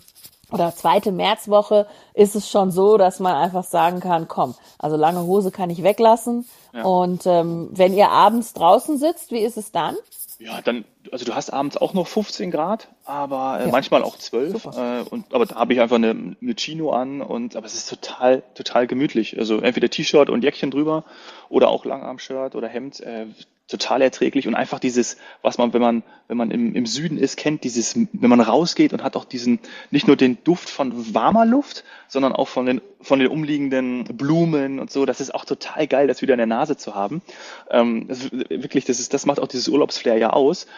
oder 0.52 0.74
zweite 0.74 1.10
Märzwoche 1.10 1.86
ist 2.14 2.36
es 2.36 2.48
schon 2.48 2.70
so, 2.70 2.96
dass 2.96 3.18
man 3.18 3.34
einfach 3.34 3.64
sagen 3.64 3.98
kann, 4.00 4.28
komm, 4.28 4.54
also 4.78 4.96
lange 4.96 5.22
Hose 5.22 5.50
kann 5.50 5.70
ich 5.70 5.82
weglassen. 5.82 6.46
Und 6.84 7.26
ähm, 7.26 7.68
wenn 7.72 7.94
ihr 7.94 8.10
abends 8.10 8.52
draußen 8.52 8.98
sitzt, 8.98 9.32
wie 9.32 9.40
ist 9.40 9.56
es 9.56 9.72
dann? 9.72 9.96
Ja, 10.38 10.60
dann, 10.62 10.84
also 11.12 11.24
du 11.24 11.34
hast 11.34 11.50
abends 11.52 11.76
auch 11.76 11.94
noch 11.94 12.06
15 12.06 12.50
Grad, 12.50 12.88
aber 13.04 13.58
äh, 13.60 13.64
Ja. 13.66 13.70
manchmal 13.70 14.02
auch 14.02 14.16
12. 14.16 14.64
Äh, 14.66 15.02
und, 15.10 15.32
aber 15.32 15.46
da 15.46 15.56
habe 15.56 15.72
ich 15.72 15.80
einfach 15.80 15.96
eine, 15.96 16.10
eine 16.40 16.54
Chino 16.56 16.90
an 16.92 17.20
und 17.20 17.56
aber 17.56 17.66
es 17.66 17.74
ist 17.74 17.88
total, 17.88 18.42
total 18.54 18.86
gemütlich. 18.86 19.38
Also 19.38 19.60
entweder 19.60 19.88
T-Shirt 19.90 20.30
und 20.30 20.42
Jäckchen 20.44 20.70
drüber 20.70 21.04
oder 21.48 21.68
auch 21.68 21.84
Langarm-Shirt 21.84 22.54
oder 22.54 22.68
Hemd. 22.68 23.00
Äh, 23.00 23.26
total 23.68 24.00
erträglich 24.00 24.46
und 24.46 24.54
einfach 24.54 24.78
dieses, 24.78 25.16
was 25.42 25.58
man, 25.58 25.72
wenn 25.72 25.80
man, 25.80 26.02
wenn 26.28 26.36
man 26.36 26.50
im, 26.52 26.74
im 26.76 26.86
Süden 26.86 27.18
ist, 27.18 27.36
kennt, 27.36 27.64
dieses, 27.64 27.96
wenn 27.96 28.30
man 28.30 28.40
rausgeht 28.40 28.92
und 28.92 29.02
hat 29.02 29.16
auch 29.16 29.24
diesen, 29.24 29.58
nicht 29.90 30.06
nur 30.06 30.14
den 30.16 30.38
Duft 30.44 30.70
von 30.70 31.12
warmer 31.14 31.44
Luft, 31.44 31.82
sondern 32.06 32.32
auch 32.32 32.46
von 32.46 32.66
den, 32.66 32.80
von 33.00 33.18
den 33.18 33.26
umliegenden 33.28 34.04
Blumen 34.04 34.78
und 34.78 34.92
so. 34.92 35.04
Das 35.04 35.20
ist 35.20 35.34
auch 35.34 35.44
total 35.44 35.88
geil, 35.88 36.06
das 36.06 36.22
wieder 36.22 36.34
in 36.34 36.38
der 36.38 36.46
Nase 36.46 36.76
zu 36.76 36.94
haben. 36.94 37.22
Ähm, 37.68 38.06
das 38.06 38.30
wirklich, 38.30 38.84
das 38.84 39.00
ist, 39.00 39.12
das 39.12 39.26
macht 39.26 39.40
auch 39.40 39.48
dieses 39.48 39.66
Urlaubsflair 39.66 40.16
ja 40.16 40.30
aus. 40.30 40.68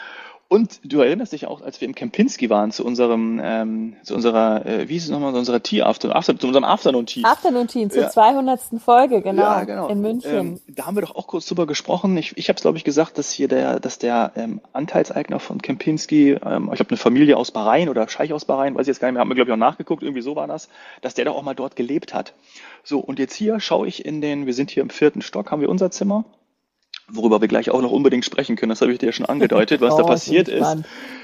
Und 0.50 0.81
du 0.83 1.02
erinnerst 1.02 1.35
dich 1.35 1.47
auch, 1.47 1.61
als 1.61 1.78
wir 1.83 1.87
im 1.87 1.95
Kempinski 1.95 2.49
waren, 2.49 2.73
zu 2.73 2.83
unserem, 2.83 3.38
ähm, 3.45 3.97
zu 4.02 4.14
unserer, 4.14 4.64
äh, 4.64 4.88
wie 4.88 4.95
hieß 4.95 5.05
es 5.05 5.11
nochmal, 5.11 5.33
zu 5.33 5.38
unserer 5.40 5.62
Tea 5.62 5.83
After, 5.83 6.17
After 6.17 6.38
zu 6.38 6.47
unserem 6.47 6.64
Afternoon 6.64 7.05
Tea. 7.05 7.23
Afternoon 7.23 7.69
Team 7.69 7.90
zur 7.90 8.05
Ja. 8.05 8.09
200. 8.09 8.81
Folge, 8.83 9.21
genau, 9.21 9.43
Ja, 9.43 9.64
genau. 9.64 9.88
in 9.88 10.00
München. 10.00 10.35
Ähm, 10.35 10.61
da 10.67 10.87
haben 10.87 10.97
wir 10.97 11.02
doch 11.02 11.17
auch 11.17 11.26
kurz 11.26 11.45
drüber 11.45 11.67
gesprochen. 11.67 12.17
Ich, 12.17 12.35
ich 12.38 12.49
habe 12.49 12.57
es, 12.57 12.62
glaube 12.62 12.78
ich, 12.78 12.85
gesagt, 12.85 13.19
dass 13.19 13.31
hier 13.31 13.47
der, 13.47 13.78
dass 13.78 13.99
der 13.99 14.33
ähm, 14.37 14.62
Anteilseigner 14.73 15.38
von 15.38 15.61
Kempinski, 15.61 16.38
ähm, 16.43 16.71
ich 16.73 16.76
glaube, 16.76 16.90
eine 16.93 16.97
Familie 16.97 17.37
aus 17.37 17.50
Bahrain 17.50 17.90
oder 17.90 18.09
Scheich 18.09 18.33
aus 18.33 18.47
Bahrain, 18.47 18.75
weiß 18.75 18.83
ich 18.83 18.88
jetzt 18.88 19.00
gar 19.00 19.09
nicht 19.09 19.14
mehr, 19.14 19.21
haben 19.21 19.28
wir, 19.28 19.35
glaube 19.35 19.50
ich, 19.50 19.52
auch 19.55 19.59
nachgeguckt, 19.59 20.02
irgendwie 20.02 20.23
so 20.23 20.35
war 20.35 20.47
das, 20.47 20.71
dass 21.02 21.12
der 21.12 21.26
doch 21.26 21.37
auch 21.37 21.43
mal 21.43 21.55
dort 21.55 21.76
gelebt 21.76 22.14
hat. 22.14 22.33
So, 22.85 23.00
und 23.00 23.19
jetzt 23.19 23.35
hier 23.35 23.61
schaue 23.61 23.87
ich 23.87 24.07
in 24.07 24.23
den, 24.23 24.47
wir 24.47 24.55
sind 24.55 24.71
hier 24.71 24.83
im 24.83 24.88
vierten 24.88 25.21
Stock, 25.21 25.50
haben 25.50 25.61
wir 25.61 25.69
unser 25.69 25.90
Zimmer, 25.90 26.25
worüber 27.11 27.41
wir 27.41 27.49
gleich 27.49 27.71
auch 27.71 27.81
noch 27.83 27.91
unbedingt 27.93 28.25
sprechen 28.25 28.57
können, 28.57 28.71
das 28.71 28.81
habe 28.81 28.93
ich 28.93 28.99
dir 28.99 29.07
ja 29.07 29.12
schon 29.12 29.27
angedeutet, 29.27 29.81
was 29.81 29.97
da 29.97 30.03
Oh, 30.05 30.07
passiert 30.07 30.47
bin 30.47 30.59
ist. 30.59 30.77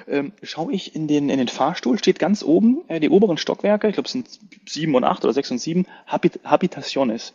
Ähm, 0.09 0.33
schaue 0.43 0.73
ich 0.73 0.95
in 0.95 1.09
den, 1.09 1.29
in 1.31 1.39
den 1.39 1.49
Fahrstuhl, 1.49 1.99
steht 1.99 2.19
ganz 2.19 2.43
oben, 2.43 2.83
äh, 2.89 3.01
die 3.01 3.11
oberen 3.11 3.37
Stockwerke, 3.39 3.89
ich 3.89 3.95
glaube 3.95 4.07
es 4.07 4.13
sind 4.13 4.29
sieben 4.67 4.95
und 4.95 5.05
acht 5.05 5.25
oder 5.25 5.33
sechs 5.33 5.51
und 5.51 5.59
sieben, 5.59 5.87
Habit 6.07 6.41
Habitaciones. 6.45 7.33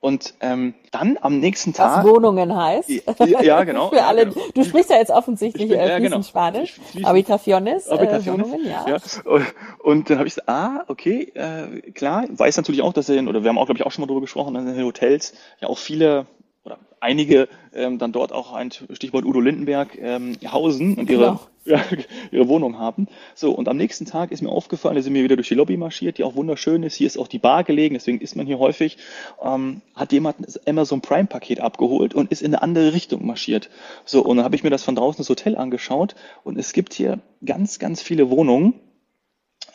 Und 0.00 0.34
ähm, 0.40 0.74
dann 0.90 1.16
am 1.22 1.40
nächsten 1.40 1.70
Was 1.70 1.76
Tag. 1.78 2.04
Wohnungen 2.06 2.54
heißt. 2.54 2.90
Ja, 2.90 3.40
ja, 3.40 3.64
genau. 3.64 3.88
Für 3.90 3.96
ja, 3.96 4.06
alle, 4.08 4.26
genau. 4.26 4.38
du 4.52 4.62
sprichst 4.62 4.90
ja 4.90 4.98
jetzt 4.98 5.10
offensichtlich 5.10 5.64
Ich 5.64 5.70
bin- 5.70 5.80
äh, 5.80 5.88
ja, 5.88 5.98
genau. 5.98 6.20
Spanisch. 6.20 6.74
Fließend- 6.92 7.06
Habitaciones, 7.06 7.86
äh, 7.86 7.90
Habitaciones. 7.92 8.46
Wohnungen, 8.50 8.66
ja. 8.66 8.84
Ja. 8.86 8.98
Und, 9.24 9.46
und 9.82 10.10
dann 10.10 10.18
habe 10.18 10.28
ich 10.28 10.34
gesagt, 10.34 10.48
ah, 10.50 10.84
okay, 10.88 11.32
äh, 11.34 11.80
klar, 11.92 12.26
weiß 12.28 12.58
natürlich 12.58 12.82
auch, 12.82 12.92
dass 12.92 13.08
in, 13.08 13.28
oder 13.28 13.42
wir 13.44 13.48
haben 13.48 13.56
auch, 13.56 13.64
glaube 13.64 13.78
ich, 13.78 13.86
auch 13.86 13.92
schon 13.92 14.02
mal 14.02 14.06
darüber 14.06 14.20
gesprochen, 14.20 14.52
dass 14.52 14.64
in 14.64 14.74
den 14.74 14.84
Hotels 14.84 15.32
ja 15.62 15.68
auch 15.68 15.78
viele 15.78 16.26
oder 16.64 16.78
einige 17.00 17.48
ähm, 17.74 17.98
dann 17.98 18.12
dort 18.12 18.32
auch 18.32 18.54
ein 18.54 18.70
Stichwort 18.70 19.26
Udo 19.26 19.40
Lindenberg 19.40 19.98
ähm, 19.98 20.36
hausen 20.46 20.94
und 20.94 21.10
ihre, 21.10 21.38
ja, 21.64 21.82
ihre 22.30 22.48
Wohnung 22.48 22.78
haben. 22.78 23.06
So, 23.34 23.52
und 23.52 23.68
am 23.68 23.76
nächsten 23.76 24.06
Tag 24.06 24.32
ist 24.32 24.40
mir 24.40 24.48
aufgefallen, 24.48 24.96
da 24.96 25.02
sind 25.02 25.12
wir 25.12 25.24
wieder 25.24 25.36
durch 25.36 25.48
die 25.48 25.54
Lobby 25.54 25.76
marschiert, 25.76 26.16
die 26.16 26.24
auch 26.24 26.36
wunderschön 26.36 26.82
ist. 26.82 26.94
Hier 26.94 27.06
ist 27.06 27.18
auch 27.18 27.28
die 27.28 27.38
Bar 27.38 27.64
gelegen, 27.64 27.94
deswegen 27.94 28.20
ist 28.20 28.34
man 28.34 28.46
hier 28.46 28.58
häufig. 28.58 28.96
Ähm, 29.42 29.82
hat 29.94 30.12
jemand 30.12 30.36
das 30.40 30.66
Amazon 30.66 31.02
Prime-Paket 31.02 31.60
abgeholt 31.60 32.14
und 32.14 32.32
ist 32.32 32.40
in 32.40 32.54
eine 32.54 32.62
andere 32.62 32.94
Richtung 32.94 33.26
marschiert. 33.26 33.68
So, 34.06 34.22
und 34.22 34.38
dann 34.38 34.44
habe 34.44 34.56
ich 34.56 34.64
mir 34.64 34.70
das 34.70 34.82
von 34.82 34.94
draußen 34.94 35.18
das 35.18 35.28
Hotel 35.28 35.56
angeschaut 35.56 36.14
und 36.44 36.58
es 36.58 36.72
gibt 36.72 36.94
hier 36.94 37.20
ganz, 37.44 37.78
ganz 37.78 38.00
viele 38.00 38.30
Wohnungen. 38.30 38.80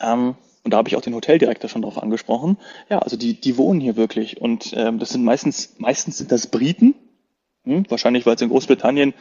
Ähm, 0.00 0.34
und 0.62 0.72
da 0.72 0.76
habe 0.76 0.88
ich 0.88 0.96
auch 0.96 1.00
den 1.00 1.14
Hoteldirektor 1.14 1.70
schon 1.70 1.82
drauf 1.82 2.02
angesprochen. 2.02 2.58
Ja, 2.88 2.98
also 2.98 3.16
die, 3.16 3.40
die 3.40 3.56
wohnen 3.56 3.80
hier 3.80 3.96
wirklich. 3.96 4.40
Und 4.40 4.72
ähm, 4.76 4.98
das 4.98 5.10
sind 5.10 5.24
meistens, 5.24 5.74
meistens 5.78 6.18
sind 6.18 6.30
das 6.30 6.48
Briten. 6.48 6.94
Hm, 7.64 7.86
wahrscheinlich, 7.88 8.26
weil 8.26 8.34
es 8.34 8.42
in 8.42 8.50
Großbritannien 8.50 9.14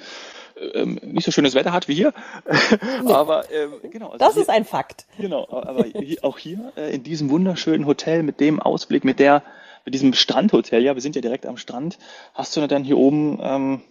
ähm, 0.74 1.00
nicht 1.04 1.26
so 1.26 1.32
schönes 1.32 1.56
Wetter 1.56 1.72
hat 1.72 1.88
wie 1.88 1.96
hier. 1.96 2.14
Aber 3.06 3.50
ähm, 3.52 3.74
genau. 3.90 4.08
Also 4.08 4.18
das 4.18 4.34
hier, 4.34 4.44
ist 4.44 4.50
ein 4.50 4.66
Fakt. 4.66 5.06
Genau, 5.18 5.48
aber 5.50 5.86
hier, 5.86 6.24
auch 6.24 6.38
hier 6.38 6.74
äh, 6.76 6.94
in 6.94 7.04
diesem 7.04 7.30
wunderschönen 7.30 7.86
Hotel 7.86 8.24
mit 8.24 8.40
dem 8.40 8.60
Ausblick, 8.60 9.04
mit 9.04 9.20
der, 9.20 9.44
mit 9.86 9.94
diesem 9.94 10.14
Strandhotel, 10.14 10.84
ja, 10.84 10.96
wir 10.96 11.02
sind 11.02 11.16
ja 11.16 11.22
direkt 11.22 11.46
am 11.46 11.58
Strand, 11.58 11.98
hast 12.34 12.56
du 12.56 12.68
dann 12.68 12.84
hier 12.84 12.98
oben 12.98 13.40
ähm, 13.42 13.82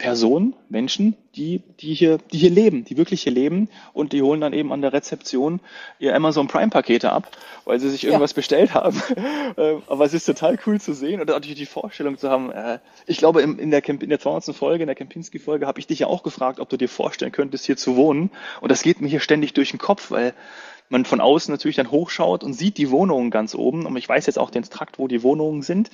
Personen, 0.00 0.54
Menschen, 0.70 1.14
die, 1.36 1.62
die 1.80 1.92
hier, 1.92 2.16
die 2.32 2.38
hier 2.38 2.48
leben, 2.48 2.86
die 2.86 2.96
wirklich 2.96 3.22
hier 3.22 3.32
leben 3.32 3.68
und 3.92 4.14
die 4.14 4.22
holen 4.22 4.40
dann 4.40 4.54
eben 4.54 4.72
an 4.72 4.80
der 4.80 4.94
Rezeption 4.94 5.60
ihr 5.98 6.16
Amazon 6.16 6.48
Prime 6.48 6.70
Pakete 6.70 7.12
ab, 7.12 7.36
weil 7.66 7.78
sie 7.78 7.90
sich 7.90 8.04
irgendwas 8.04 8.30
ja. 8.30 8.36
bestellt 8.36 8.74
haben. 8.74 9.00
Ähm, 9.56 9.82
aber 9.88 10.04
es 10.04 10.14
ist 10.14 10.26
total 10.26 10.58
cool 10.64 10.80
zu 10.80 10.92
sehen 10.94 11.20
und 11.20 11.28
natürlich 11.28 11.56
die 11.56 11.66
Vorstellung 11.66 12.16
zu 12.16 12.30
haben. 12.30 12.52
Äh, 12.52 12.78
ich 13.06 13.18
glaube, 13.18 13.42
in 13.42 13.70
der, 13.70 13.86
in 13.88 14.08
der 14.08 14.20
200. 14.20 14.54
Folge, 14.54 14.84
in 14.84 14.86
der 14.86 14.94
Kempinski-Folge, 14.94 15.66
habe 15.66 15.80
ich 15.80 15.88
dich 15.88 15.98
ja 15.98 16.06
auch 16.06 16.22
gefragt, 16.22 16.60
ob 16.60 16.68
du 16.68 16.76
dir 16.76 16.88
vorstellen 16.88 17.32
könntest, 17.32 17.66
hier 17.66 17.76
zu 17.76 17.96
wohnen. 17.96 18.30
Und 18.60 18.70
das 18.70 18.82
geht 18.82 19.00
mir 19.00 19.08
hier 19.08 19.20
ständig 19.20 19.52
durch 19.52 19.70
den 19.70 19.78
Kopf, 19.78 20.12
weil 20.12 20.34
man 20.88 21.04
von 21.04 21.20
außen 21.20 21.52
natürlich 21.52 21.76
dann 21.76 21.90
hochschaut 21.90 22.44
und 22.44 22.54
sieht 22.54 22.78
die 22.78 22.90
Wohnungen 22.90 23.30
ganz 23.30 23.54
oben. 23.56 23.86
Und 23.86 23.96
ich 23.96 24.08
weiß 24.08 24.26
jetzt 24.26 24.38
auch 24.38 24.50
den 24.50 24.62
Trakt, 24.62 24.98
wo 25.00 25.08
die 25.08 25.24
Wohnungen 25.24 25.62
sind 25.62 25.90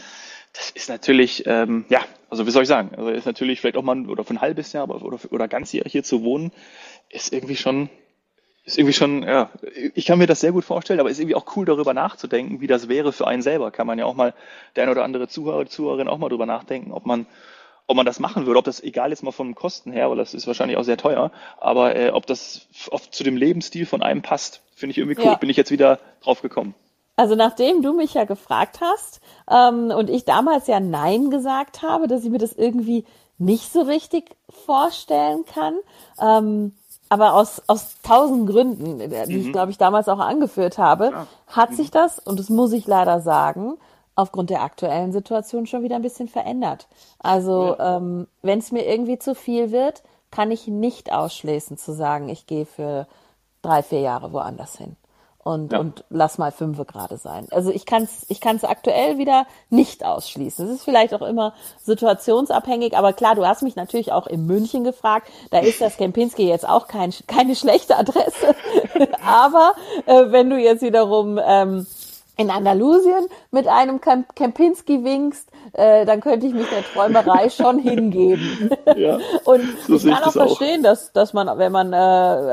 das 0.57 0.71
ist 0.71 0.89
natürlich, 0.89 1.45
ähm, 1.47 1.85
ja, 1.89 2.01
also 2.29 2.47
wie 2.47 2.51
soll 2.51 2.63
ich 2.63 2.69
sagen, 2.69 2.91
also 2.97 3.11
ist 3.11 3.27
natürlich 3.27 3.61
vielleicht 3.61 3.77
auch 3.77 3.83
mal 3.83 4.09
oder 4.09 4.25
für 4.25 4.35
ein 4.35 4.41
halbes 4.41 4.73
Jahr 4.73 4.89
oder, 4.89 5.05
oder, 5.05 5.19
oder 5.31 5.49
ganzjährig 5.49 5.93
hier 5.93 6.03
zu 6.03 6.23
wohnen, 6.25 6.53
ist 7.09 7.33
irgendwie 7.33 7.57
schon, 7.57 7.89
ist 8.65 8.79
irgendwie 8.79 8.93
schon, 8.93 9.23
ja, 9.23 9.51
ich 9.95 10.07
kann 10.07 10.19
mir 10.19 10.27
das 10.27 10.41
sehr 10.41 10.53
gut 10.53 10.65
vorstellen, 10.65 10.99
aber 10.99 11.11
ist 11.11 11.21
irgendwie 11.21 11.37
auch 11.37 11.57
cool 11.57 11.65
darüber 11.65 11.95
nachzudenken, 11.95 12.61
wie 12.61 12.67
das 12.67 12.89
wäre 12.89 13.13
für 13.13 13.27
einen 13.27 13.43
selber. 13.43 13.71
Kann 13.71 13.87
man 13.87 13.99
ja 13.99 14.07
auch 14.07 14.15
mal, 14.15 14.35
der 14.75 14.85
ein 14.85 14.91
oder 14.91 15.05
andere 15.05 15.29
Zuhörer, 15.29 15.67
Zuhörerin 15.67 16.09
auch 16.09 16.19
mal 16.19 16.29
drüber 16.29 16.47
nachdenken, 16.47 16.91
ob 16.91 17.07
man, 17.07 17.27
ob 17.87 17.97
man 17.97 18.07
das 18.07 18.19
machen 18.19 18.47
würde, 18.47 18.59
ob 18.59 18.65
das 18.65 18.83
egal 18.83 19.13
ist 19.13 19.23
mal 19.23 19.31
vom 19.31 19.55
Kosten 19.55 19.93
her, 19.93 20.11
weil 20.11 20.17
das 20.17 20.35
ist 20.35 20.49
wahrscheinlich 20.49 20.77
auch 20.77 20.85
sehr 20.85 20.97
teuer, 20.97 21.31
aber 21.59 21.95
äh, 21.95 22.11
ob 22.11 22.27
das 22.27 22.67
oft 22.91 23.15
zu 23.15 23.23
dem 23.23 23.37
Lebensstil 23.37 23.87
von 23.87 24.03
einem 24.03 24.23
passt, 24.23 24.63
finde 24.75 24.91
ich 24.91 24.99
irgendwie 24.99 25.21
cool. 25.21 25.33
Ja. 25.33 25.35
Bin 25.37 25.49
ich 25.49 25.57
jetzt 25.57 25.71
wieder 25.71 26.01
drauf 26.21 26.43
gekommen. 26.43 26.75
Also 27.17 27.35
nachdem 27.35 27.81
du 27.83 27.95
mich 27.95 28.15
ja 28.15 28.25
gefragt 28.25 28.81
hast 28.83 29.21
ähm, 29.51 29.91
und 29.91 30.11
ich 30.11 30.27
damals 30.27 30.67
ja 30.67 30.81
Nein 30.81 31.31
gesagt 31.31 31.83
habe, 31.83 32.09
dass 32.09 32.25
ich 32.25 32.31
mir 32.31 32.39
das 32.39 32.53
irgendwie 32.53 33.05
nicht 33.39 33.73
so 33.73 33.81
richtig 33.83 34.37
vorstellen 34.51 35.45
kann, 35.47 35.75
ähm, 36.21 36.75
aber 37.09 37.35
aus, 37.35 37.63
aus 37.69 37.97
tausend 38.03 38.49
Gründen, 38.49 38.99
die 38.99 39.07
mhm. 39.07 39.47
ich 39.47 39.53
glaube 39.53 39.71
ich 39.71 39.79
damals 39.79 40.09
auch 40.09 40.19
angeführt 40.19 40.77
habe, 40.77 41.07
ja. 41.07 41.27
hat 41.47 41.71
mhm. 41.71 41.75
sich 41.77 41.91
das, 41.91 42.19
und 42.19 42.39
das 42.39 42.51
muss 42.51 42.73
ich 42.73 42.87
leider 42.87 43.21
sagen, 43.21 43.79
aufgrund 44.15 44.51
der 44.51 44.63
aktuellen 44.63 45.13
Situation 45.13 45.67
schon 45.67 45.83
wieder 45.83 45.97
ein 45.97 46.03
bisschen 46.03 46.29
verändert. 46.29 46.87
Also 47.19 47.77
ja. 47.79 47.97
ähm, 47.97 48.27
wenn 48.43 48.59
es 48.59 48.73
mir 48.73 48.87
irgendwie 48.87 49.19
zu 49.19 49.35
viel 49.35 49.73
wird, 49.73 50.03
kann 50.31 50.51
ich 50.51 50.67
nicht 50.67 51.13
ausschließen 51.13 51.79
zu 51.79 51.93
sagen, 51.93 52.29
ich 52.29 52.47
gehe 52.47 52.67
für 52.67 53.07
drei, 53.63 53.83
vier 53.83 54.01
Jahre 54.01 54.33
woanders 54.33 54.77
hin 54.77 54.97
und, 55.47 55.73
ja. 55.73 55.79
und 55.79 56.05
lass 56.11 56.39
mal 56.39 56.51
fünf 56.51 56.85
gerade 56.89 57.19
sein. 57.19 57.47
Also 57.53 57.71
ich 57.71 57.87
kann 57.87 58.03
es 58.03 58.27
ich 58.29 58.41
kann's 58.41 58.65
aktuell 58.65 59.17
wieder 59.17 59.47
nicht 59.71 60.05
ausschließen. 60.05 60.67
Es 60.67 60.75
ist 60.75 60.85
vielleicht 60.85 61.15
auch 61.15 61.23
immer 61.23 61.55
situationsabhängig, 61.83 62.97
aber 62.97 63.13
klar, 63.13 63.37
du 63.37 63.47
hast 63.47 63.63
mich 63.63 63.77
natürlich 63.77 64.11
auch 64.11 64.27
in 64.27 64.45
München 64.47 64.83
gefragt. 64.83 65.31
Da 65.53 65.61
ist 65.61 65.81
das 65.81 65.99
Kempinski 65.99 66.49
jetzt 66.49 66.69
auch 66.69 66.89
kein, 66.89 67.15
keine 67.29 67.55
schlechte 67.55 67.97
Adresse. 67.97 68.57
aber 69.25 69.75
äh, 70.07 70.33
wenn 70.33 70.51
du 70.51 70.59
jetzt 70.59 70.83
wiederum 70.83 71.39
ähm, 71.41 71.87
in 72.37 72.51
Andalusien 72.51 73.27
mit 73.51 73.67
einem 73.67 74.01
Kempinski 74.01 75.05
winkst, 75.05 75.49
äh, 75.73 76.05
dann 76.05 76.21
könnte 76.21 76.47
ich 76.47 76.55
mich 76.55 76.69
der 76.69 76.85
Träumerei 76.85 77.49
schon 77.51 77.79
hingeben. 77.79 78.71
Ja, 78.97 79.19
und 79.45 79.63
so 79.87 79.95
ich 79.95 80.05
kann 80.05 80.23
auch 80.23 80.33
verstehen, 80.33 80.81
auch. 80.81 80.91
dass, 80.91 81.13
dass 81.13 81.33
man, 81.33 81.59
wenn 81.59 81.73
man 81.73 81.93
äh, 81.93 81.97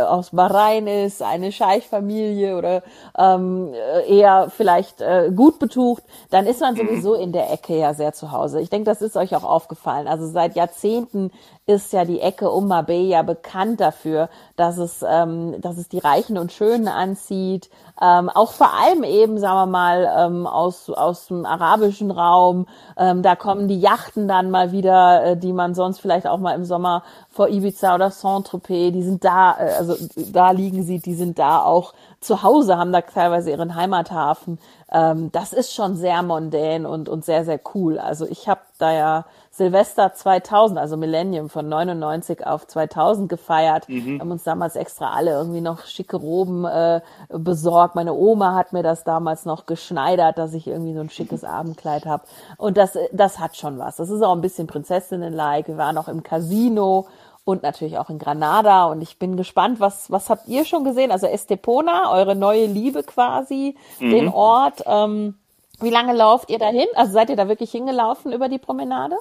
aus 0.03 0.31
Bahrain 0.31 0.87
ist, 0.87 1.21
eine 1.21 1.51
Scheichfamilie 1.51 2.57
oder 2.57 2.83
ähm, 3.17 3.73
eher 4.07 4.49
vielleicht 4.55 5.01
äh, 5.01 5.31
gut 5.35 5.59
betucht, 5.59 6.03
dann 6.29 6.45
ist 6.45 6.61
man 6.61 6.75
mhm. 6.75 6.77
sowieso 6.77 7.13
in 7.15 7.33
der 7.33 7.51
Ecke 7.51 7.77
ja 7.77 7.93
sehr 7.93 8.13
zu 8.13 8.31
Hause. 8.31 8.61
Ich 8.61 8.69
denke, 8.69 8.85
das 8.85 9.01
ist 9.01 9.17
euch 9.17 9.35
auch 9.35 9.43
aufgefallen. 9.43 10.07
Also 10.07 10.27
seit 10.27 10.55
Jahrzehnten 10.55 11.31
ist 11.65 11.93
ja 11.93 12.03
die 12.03 12.19
Ecke 12.19 12.51
um 12.51 12.67
Marbella 12.67 13.21
bekannt 13.21 13.79
dafür, 13.79 14.29
dass 14.57 14.77
es, 14.77 15.03
ähm, 15.07 15.61
dass 15.61 15.77
es 15.77 15.87
die 15.87 15.99
Reichen 15.99 16.37
und 16.37 16.51
Schönen 16.51 16.89
anzieht. 16.89 17.69
Ähm, 18.01 18.29
auch 18.29 18.51
vor 18.51 18.73
allem 18.73 19.03
eben, 19.03 19.37
sagen 19.37 19.55
wir 19.55 19.65
mal, 19.71 20.13
ähm, 20.17 20.45
aus, 20.45 20.89
aus 20.89 21.27
dem 21.27 21.45
arabischen 21.45 22.11
Raum. 22.11 22.67
Ähm, 22.97 23.21
da 23.21 23.37
kommen 23.37 23.69
die 23.69 23.79
Yachten 23.79 24.27
dann 24.27 24.51
mal 24.51 24.73
wieder, 24.73 25.23
äh, 25.23 25.37
die 25.37 25.53
man 25.53 25.73
sonst 25.73 26.01
vielleicht 26.01 26.27
auch 26.27 26.39
mal 26.39 26.53
im 26.53 26.65
Sommer 26.65 27.03
vor 27.29 27.47
Ibiza 27.47 27.95
oder 27.95 28.11
Saint-Tropez, 28.11 28.91
die 28.91 29.03
sind 29.03 29.23
da, 29.23 29.57
äh, 29.57 29.73
also 29.77 29.95
da 30.33 30.51
liegen 30.51 30.83
sie, 30.83 30.99
die 30.99 31.15
sind 31.15 31.39
da 31.39 31.63
auch 31.63 31.93
zu 32.19 32.43
Hause, 32.43 32.77
haben 32.77 32.91
da 32.91 33.01
teilweise 33.01 33.51
ihren 33.51 33.75
Heimathafen. 33.75 34.59
Ähm, 34.91 35.31
das 35.31 35.53
ist 35.53 35.73
schon 35.73 35.95
sehr 35.95 36.23
mondän 36.23 36.85
und, 36.85 37.07
und 37.07 37.23
sehr, 37.23 37.45
sehr 37.45 37.59
cool. 37.73 37.99
Also 37.99 38.25
ich 38.27 38.49
habe 38.49 38.61
da 38.79 38.91
ja 38.91 39.25
Silvester 39.55 40.15
2000, 40.15 40.79
also 40.79 40.97
Millennium 40.97 41.47
von 41.47 41.69
99 41.69 42.43
auf 42.43 42.65
2000 42.65 43.29
gefeiert. 43.29 43.87
Mhm. 43.87 44.19
Haben 44.19 44.31
uns 44.31 44.43
damals 44.43 44.75
extra 44.75 45.13
alle 45.13 45.29
irgendwie 45.29 45.61
noch 45.61 45.85
schicke 45.85 46.17
Roben 46.17 46.65
äh, 46.65 47.01
besorgt. 47.29 47.93
Meine 47.93 48.15
Oma 48.15 48.55
hat 48.55 48.73
mir 48.73 48.81
das 48.81 49.03
damals 49.03 49.45
noch 49.45 49.67
geschneidert, 49.67 50.39
dass 50.39 50.55
ich 50.55 50.65
irgendwie 50.65 50.95
so 50.95 51.01
ein 51.01 51.11
schickes 51.11 51.43
Abendkleid 51.43 52.07
habe. 52.07 52.23
Und 52.57 52.77
das, 52.77 52.97
das 53.11 53.37
hat 53.37 53.55
schon 53.55 53.77
was. 53.77 53.97
Das 53.97 54.09
ist 54.09 54.23
auch 54.23 54.33
ein 54.33 54.41
bisschen 54.41 54.65
Prinzessinnen-like. 54.65 55.67
Wir 55.67 55.77
waren 55.77 55.99
auch 55.99 56.07
im 56.07 56.23
Casino 56.23 57.05
und 57.45 57.61
natürlich 57.61 57.99
auch 57.99 58.09
in 58.09 58.17
Granada. 58.17 58.85
Und 58.85 59.03
ich 59.03 59.19
bin 59.19 59.37
gespannt, 59.37 59.79
was, 59.79 60.09
was 60.09 60.31
habt 60.31 60.47
ihr 60.47 60.65
schon 60.65 60.83
gesehen? 60.83 61.11
Also 61.11 61.27
Estepona, 61.27 62.11
eure 62.11 62.35
neue 62.35 62.65
Liebe 62.65 63.03
quasi, 63.03 63.75
mhm. 63.99 64.09
den 64.09 64.29
Ort. 64.29 64.81
Ähm, 64.87 65.35
wie 65.79 65.91
lange 65.91 66.13
lauft 66.13 66.49
ihr 66.49 66.57
dahin? 66.57 66.87
Also 66.95 67.13
seid 67.13 67.29
ihr 67.29 67.35
da 67.35 67.47
wirklich 67.47 67.69
hingelaufen 67.69 68.31
über 68.31 68.49
die 68.49 68.57
Promenade? 68.57 69.15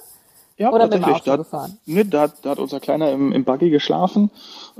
Ja, 0.63 0.71
Oder 0.71 0.85
mit 0.85 0.93
dem 0.93 1.03
Auto 1.03 1.25
da, 1.25 1.35
gefahren? 1.35 1.77
Ne, 1.85 2.05
da, 2.05 2.29
da 2.41 2.51
hat 2.51 2.59
unser 2.59 2.79
Kleiner 2.79 3.11
im, 3.11 3.33
im 3.33 3.43
Buggy 3.43 3.69
geschlafen. 3.69 4.31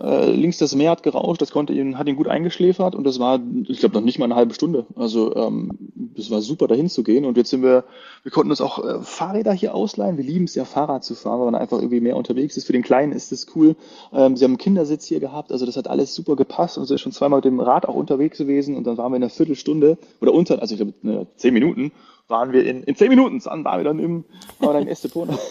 Äh, 0.01 0.31
links 0.31 0.57
das 0.57 0.73
Meer 0.75 0.91
hat 0.91 1.03
gerauscht, 1.03 1.41
das 1.41 1.51
konnte 1.51 1.73
ihn, 1.73 1.97
hat 1.97 2.07
ihn 2.07 2.15
gut 2.15 2.29
eingeschläfert 2.29 2.95
und 2.95 3.03
das 3.03 3.19
war, 3.19 3.41
ich 3.67 3.79
glaube, 3.79 3.95
noch 3.95 4.01
nicht 4.01 4.17
mal 4.17 4.23
eine 4.23 4.35
halbe 4.35 4.53
Stunde. 4.53 4.85
Also 4.95 5.35
ähm, 5.35 5.71
das 6.15 6.31
war 6.31 6.39
super, 6.39 6.69
dahin 6.69 6.87
zu 6.87 7.03
gehen. 7.03 7.25
Und 7.25 7.35
jetzt 7.35 7.49
sind 7.49 7.63
wir, 7.63 7.83
wir 8.23 8.31
konnten 8.31 8.49
uns 8.49 8.61
auch 8.61 8.81
äh, 8.81 9.01
Fahrräder 9.01 9.51
hier 9.51 9.75
ausleihen. 9.75 10.15
Wir 10.15 10.23
lieben 10.23 10.45
es 10.45 10.55
ja, 10.55 10.63
Fahrrad 10.63 11.03
zu 11.03 11.15
fahren, 11.15 11.39
weil 11.39 11.51
man 11.51 11.55
einfach 11.55 11.79
irgendwie 11.79 11.99
mehr 11.99 12.15
unterwegs 12.15 12.55
ist. 12.55 12.65
Für 12.65 12.71
den 12.71 12.81
Kleinen 12.81 13.11
ist 13.11 13.33
das 13.33 13.47
cool. 13.53 13.75
Ähm, 14.13 14.37
sie 14.37 14.45
haben 14.45 14.51
einen 14.51 14.59
Kindersitz 14.59 15.05
hier 15.05 15.19
gehabt, 15.19 15.51
also 15.51 15.65
das 15.65 15.75
hat 15.75 15.89
alles 15.89 16.15
super 16.15 16.37
gepasst 16.37 16.77
und 16.77 16.85
sind 16.85 17.01
schon 17.01 17.11
zweimal 17.11 17.39
mit 17.39 17.45
dem 17.45 17.59
Rad 17.59 17.89
auch 17.89 17.95
unterwegs 17.95 18.37
gewesen 18.37 18.77
und 18.77 18.87
dann 18.87 18.97
waren 18.97 19.11
wir 19.11 19.17
in 19.17 19.23
einer 19.23 19.29
Viertelstunde 19.29 19.97
oder 20.21 20.33
unter, 20.33 20.61
also 20.61 20.75
ich 20.75 20.79
glaube, 20.79 21.27
zehn 21.35 21.53
Minuten 21.53 21.91
waren 22.27 22.53
wir 22.53 22.65
in, 22.65 22.83
in 22.83 22.95
zehn 22.95 23.09
Minuten, 23.09 23.39
dann 23.43 23.65
waren 23.65 23.79
wir 23.79 23.83
dann 23.83 23.99
im, 23.99 24.25
waren 24.59 24.73
dann 24.73 24.83
in 24.83 24.89
Estepona. 24.89 25.37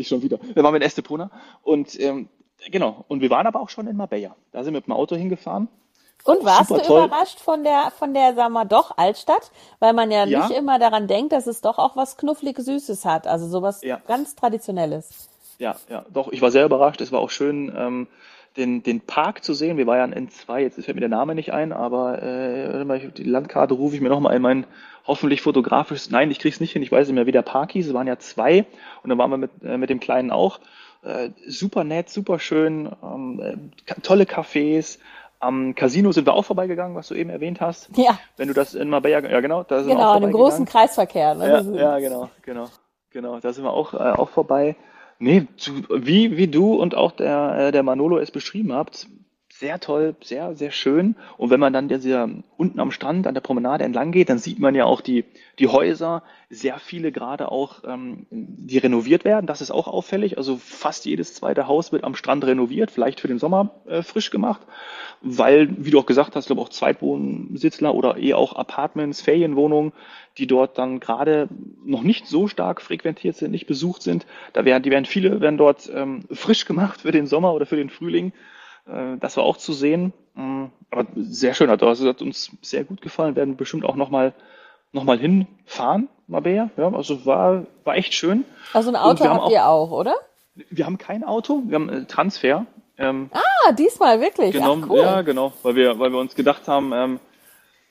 Nicht 0.00 0.08
schon 0.08 0.22
wieder. 0.22 0.38
Wir 0.54 0.62
waren 0.62 0.74
in 0.74 0.80
Estepona. 0.80 1.30
Und 1.62 2.00
ähm, 2.00 2.30
genau, 2.70 3.04
und 3.08 3.20
wir 3.20 3.28
waren 3.28 3.46
aber 3.46 3.60
auch 3.60 3.68
schon 3.68 3.86
in 3.86 3.98
Marbella. 3.98 4.34
Da 4.50 4.64
sind 4.64 4.72
wir 4.72 4.78
mit 4.78 4.86
dem 4.86 4.94
Auto 4.94 5.14
hingefahren. 5.14 5.68
Und 6.24 6.42
warst 6.42 6.70
du 6.70 6.78
toll. 6.78 7.04
überrascht 7.04 7.38
von 7.38 7.62
der, 7.64 7.92
von 7.98 8.14
der, 8.14 8.34
sagen 8.34 8.54
wir 8.54 8.64
doch, 8.64 8.96
Altstadt? 8.96 9.50
Weil 9.78 9.92
man 9.92 10.10
ja, 10.10 10.24
ja, 10.24 10.48
nicht 10.48 10.56
immer 10.56 10.78
daran 10.78 11.06
denkt, 11.06 11.32
dass 11.32 11.46
es 11.46 11.60
doch 11.60 11.76
auch 11.76 11.96
was 11.96 12.16
knufflig 12.16 12.58
Süßes 12.58 13.04
hat. 13.04 13.26
Also 13.26 13.46
sowas 13.46 13.82
ja. 13.82 14.00
ganz 14.06 14.36
Traditionelles. 14.36 15.28
Ja, 15.58 15.76
ja, 15.90 16.06
doch, 16.10 16.32
ich 16.32 16.40
war 16.40 16.50
sehr 16.50 16.64
überrascht. 16.64 17.02
Es 17.02 17.12
war 17.12 17.20
auch 17.20 17.28
schön, 17.28 17.70
ähm, 17.76 18.06
den, 18.60 18.82
den 18.82 19.00
Park 19.00 19.42
zu 19.42 19.54
sehen. 19.54 19.76
Wir 19.76 19.86
waren 19.86 20.12
ja 20.12 20.16
in 20.16 20.28
N2, 20.28 20.58
jetzt 20.58 20.84
fällt 20.84 20.94
mir 20.94 21.00
der 21.00 21.08
Name 21.08 21.34
nicht 21.34 21.52
ein, 21.52 21.72
aber 21.72 22.22
äh, 22.22 23.10
die 23.16 23.24
Landkarte 23.24 23.74
rufe 23.74 23.96
ich 23.96 24.00
mir 24.00 24.10
nochmal 24.10 24.36
in 24.36 24.42
mein 24.42 24.66
hoffentlich 25.06 25.42
fotografisches, 25.42 26.10
nein, 26.10 26.30
ich 26.30 26.38
krieg's 26.38 26.60
nicht 26.60 26.72
hin, 26.72 26.82
ich 26.82 26.92
weiß 26.92 27.08
nicht 27.08 27.14
mehr, 27.14 27.26
wie 27.26 27.32
der 27.32 27.42
Park 27.42 27.72
hieß, 27.72 27.88
es 27.88 27.94
waren 27.94 28.06
ja 28.06 28.18
zwei 28.18 28.66
und 29.02 29.10
dann 29.10 29.18
waren 29.18 29.30
wir 29.30 29.38
mit, 29.38 29.50
äh, 29.64 29.76
mit 29.76 29.90
dem 29.90 29.98
Kleinen 29.98 30.30
auch. 30.30 30.60
Äh, 31.02 31.30
super 31.46 31.82
nett, 31.82 32.10
super 32.10 32.38
schön, 32.38 32.90
ähm, 33.02 33.40
äh, 33.42 34.00
tolle 34.02 34.24
Cafés, 34.24 34.98
am 35.40 35.74
Casino 35.74 36.12
sind 36.12 36.26
wir 36.26 36.34
auch 36.34 36.44
vorbeigegangen, 36.44 36.94
was 36.94 37.08
du 37.08 37.14
eben 37.14 37.30
erwähnt 37.30 37.62
hast. 37.62 37.96
Ja. 37.96 38.18
Wenn 38.36 38.48
du 38.48 38.54
das 38.54 38.74
in 38.74 38.90
Marbella, 38.90 39.26
ja 39.26 39.40
genau, 39.40 39.62
da 39.62 39.80
sind 39.80 39.88
Genau, 39.88 40.12
an 40.12 40.20
dem 40.20 40.32
großen 40.32 40.66
Kreisverkehr. 40.66 41.34
Ne? 41.34 41.48
Ja, 41.48 41.60
ja, 41.62 41.98
genau, 41.98 42.30
genau. 42.42 42.68
Genau, 43.12 43.40
da 43.40 43.52
sind 43.52 43.64
wir 43.64 43.72
auch, 43.72 43.94
äh, 43.94 43.96
auch 43.96 44.28
vorbei. 44.28 44.76
Nee, 45.22 45.46
zu, 45.58 45.84
wie, 45.90 46.38
wie 46.38 46.48
du 46.48 46.74
und 46.74 46.94
auch 46.94 47.12
der, 47.12 47.68
äh, 47.68 47.72
der 47.72 47.82
Manolo 47.82 48.18
es 48.18 48.30
beschrieben 48.30 48.72
habt, 48.72 49.06
sehr 49.60 49.78
toll, 49.78 50.16
sehr, 50.22 50.56
sehr 50.56 50.70
schön. 50.70 51.16
Und 51.36 51.50
wenn 51.50 51.60
man 51.60 51.74
dann 51.74 51.88
der, 51.88 52.30
unten 52.56 52.80
am 52.80 52.90
Strand 52.90 53.26
an 53.26 53.34
der 53.34 53.42
Promenade 53.42 53.84
entlang 53.84 54.10
geht, 54.10 54.30
dann 54.30 54.38
sieht 54.38 54.58
man 54.58 54.74
ja 54.74 54.86
auch 54.86 55.02
die, 55.02 55.24
die 55.58 55.68
Häuser, 55.68 56.22
sehr 56.48 56.78
viele 56.78 57.12
gerade 57.12 57.52
auch, 57.52 57.84
ähm, 57.86 58.26
die 58.30 58.78
renoviert 58.78 59.24
werden. 59.24 59.46
Das 59.46 59.60
ist 59.60 59.70
auch 59.70 59.86
auffällig. 59.86 60.38
Also 60.38 60.56
fast 60.56 61.04
jedes 61.04 61.34
zweite 61.34 61.68
Haus 61.68 61.92
wird 61.92 62.04
am 62.04 62.14
Strand 62.14 62.44
renoviert, 62.44 62.90
vielleicht 62.90 63.20
für 63.20 63.28
den 63.28 63.38
Sommer 63.38 63.70
äh, 63.86 64.02
frisch 64.02 64.30
gemacht, 64.30 64.62
weil, 65.20 65.68
wie 65.76 65.90
du 65.90 66.00
auch 66.00 66.06
gesagt 66.06 66.36
hast, 66.36 66.46
glaube 66.46 66.62
auch 66.62 66.70
Zweitwohnsitzler 66.70 67.94
oder 67.94 68.16
eh 68.16 68.32
auch 68.32 68.56
Apartments, 68.56 69.20
Ferienwohnungen, 69.20 69.92
die 70.38 70.46
dort 70.46 70.78
dann 70.78 71.00
gerade 71.00 71.48
noch 71.84 72.02
nicht 72.02 72.26
so 72.26 72.48
stark 72.48 72.80
frequentiert 72.80 73.36
sind, 73.36 73.50
nicht 73.50 73.66
besucht 73.66 74.00
sind. 74.00 74.24
Da 74.54 74.64
werden, 74.64 74.82
die 74.82 74.90
werden 74.90 75.04
viele 75.04 75.42
werden 75.42 75.58
dort 75.58 75.90
ähm, 75.94 76.24
frisch 76.32 76.64
gemacht 76.64 77.02
für 77.02 77.12
den 77.12 77.26
Sommer 77.26 77.52
oder 77.52 77.66
für 77.66 77.76
den 77.76 77.90
Frühling. 77.90 78.32
Äh, 78.86 79.16
das 79.18 79.36
war 79.36 79.44
auch 79.44 79.56
zu 79.56 79.72
sehen. 79.72 80.12
Mm, 80.34 80.66
aber 80.90 81.06
sehr 81.16 81.54
schön, 81.54 81.70
also 81.70 82.08
hat 82.08 82.22
uns 82.22 82.50
sehr 82.62 82.84
gut 82.84 83.00
gefallen. 83.00 83.34
Wir 83.34 83.40
werden 83.40 83.56
bestimmt 83.56 83.84
auch 83.84 83.96
nochmal 83.96 84.34
noch 84.92 85.04
mal 85.04 85.18
hinfahren, 85.18 86.08
Mabea. 86.26 86.70
Ja, 86.76 86.92
also 86.92 87.24
war, 87.24 87.66
war 87.84 87.96
echt 87.96 88.14
schön. 88.14 88.44
Also 88.72 88.90
ein 88.90 88.96
Auto 88.96 89.24
habt 89.24 89.42
auch, 89.42 89.50
ihr 89.50 89.66
auch, 89.66 89.90
oder? 89.92 90.14
Wir 90.68 90.84
haben 90.84 90.98
kein 90.98 91.22
Auto, 91.22 91.62
wir 91.66 91.76
haben 91.76 92.08
Transfer. 92.08 92.66
Ähm, 92.98 93.30
ah, 93.32 93.72
diesmal 93.72 94.20
wirklich. 94.20 94.52
Genommen, 94.52 94.84
Ach, 94.86 94.90
cool. 94.90 94.98
Ja, 94.98 95.22
genau, 95.22 95.52
weil 95.62 95.74
wir, 95.76 95.98
weil 95.98 96.10
wir 96.10 96.18
uns 96.18 96.34
gedacht 96.34 96.68
haben, 96.68 96.92
ähm, 96.92 97.20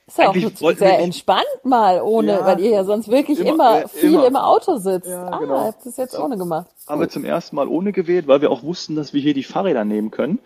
ist 0.08 0.17
ja 0.17 0.29
auch 0.29 0.75
sehr 0.75 1.00
entspannt 1.00 1.46
mal 1.63 2.01
ohne, 2.01 2.31
ja, 2.31 2.46
weil 2.46 2.60
ihr 2.60 2.72
ja 2.72 2.84
sonst 2.84 3.10
wirklich 3.10 3.39
immer, 3.39 3.81
immer 3.81 3.88
viel 3.88 4.15
immer. 4.15 4.27
im 4.27 4.36
Auto 4.36 4.77
sitzt. 4.77 5.08
Ja, 5.08 5.27
ah, 5.27 5.38
genau. 5.38 5.65
habt 5.65 5.86
es 5.86 5.98
jetzt 5.98 6.17
ohne 6.17 6.36
gemacht. 6.36 6.67
Cool. 6.67 6.93
Haben 6.93 7.01
wir 7.01 7.10
zum 7.10 7.25
ersten 7.25 7.55
Mal 7.55 7.67
ohne 7.67 7.91
gewählt, 7.91 8.27
weil 8.27 8.41
wir 8.41 8.50
auch 8.50 8.63
wussten, 8.63 8.96
dass 8.96 9.13
wir 9.13 9.22
hier 9.22 9.36
die 9.36 9.43
Fahrräder 9.43 9.86
nehmen 9.86 10.10
können. 10.10 10.39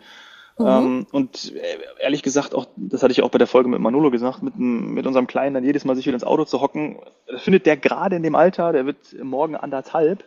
Mhm. 0.57 0.65
Ähm, 0.67 1.07
und 1.11 1.53
äh, 1.55 1.77
ehrlich 1.99 2.21
gesagt, 2.21 2.53
auch, 2.53 2.67
das 2.75 3.01
hatte 3.01 3.11
ich 3.11 3.23
auch 3.23 3.29
bei 3.29 3.39
der 3.39 3.47
Folge 3.47 3.69
mit 3.69 3.79
Manolo 3.79 4.11
gesagt, 4.11 4.43
mit, 4.43 4.57
mit 4.57 5.07
unserem 5.07 5.27
Kleinen 5.27 5.55
dann 5.55 5.63
jedes 5.63 5.83
Mal 5.85 5.95
sich 5.95 6.05
wieder 6.05 6.15
ins 6.15 6.23
Auto 6.23 6.45
zu 6.45 6.61
hocken, 6.61 6.99
das 7.27 7.41
findet 7.41 7.65
der 7.65 7.77
gerade 7.77 8.15
in 8.15 8.23
dem 8.23 8.35
Alter, 8.35 8.71
der 8.71 8.85
wird 8.85 8.97
morgen 9.21 9.55
anderthalb, 9.55 10.23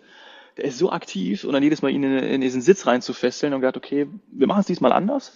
der 0.57 0.65
ist 0.65 0.79
so 0.79 0.91
aktiv 0.91 1.45
und 1.45 1.53
dann 1.53 1.63
jedes 1.63 1.83
Mal 1.83 1.91
ihn 1.91 2.03
in, 2.03 2.19
in 2.19 2.41
diesen 2.41 2.63
Sitz 2.63 2.87
reinzufesseln 2.87 3.55
und 3.55 3.61
gesagt, 3.61 3.77
okay, 3.77 4.09
wir 4.33 4.47
machen 4.47 4.61
es 4.61 4.67
diesmal 4.67 4.93
anders. 4.93 5.33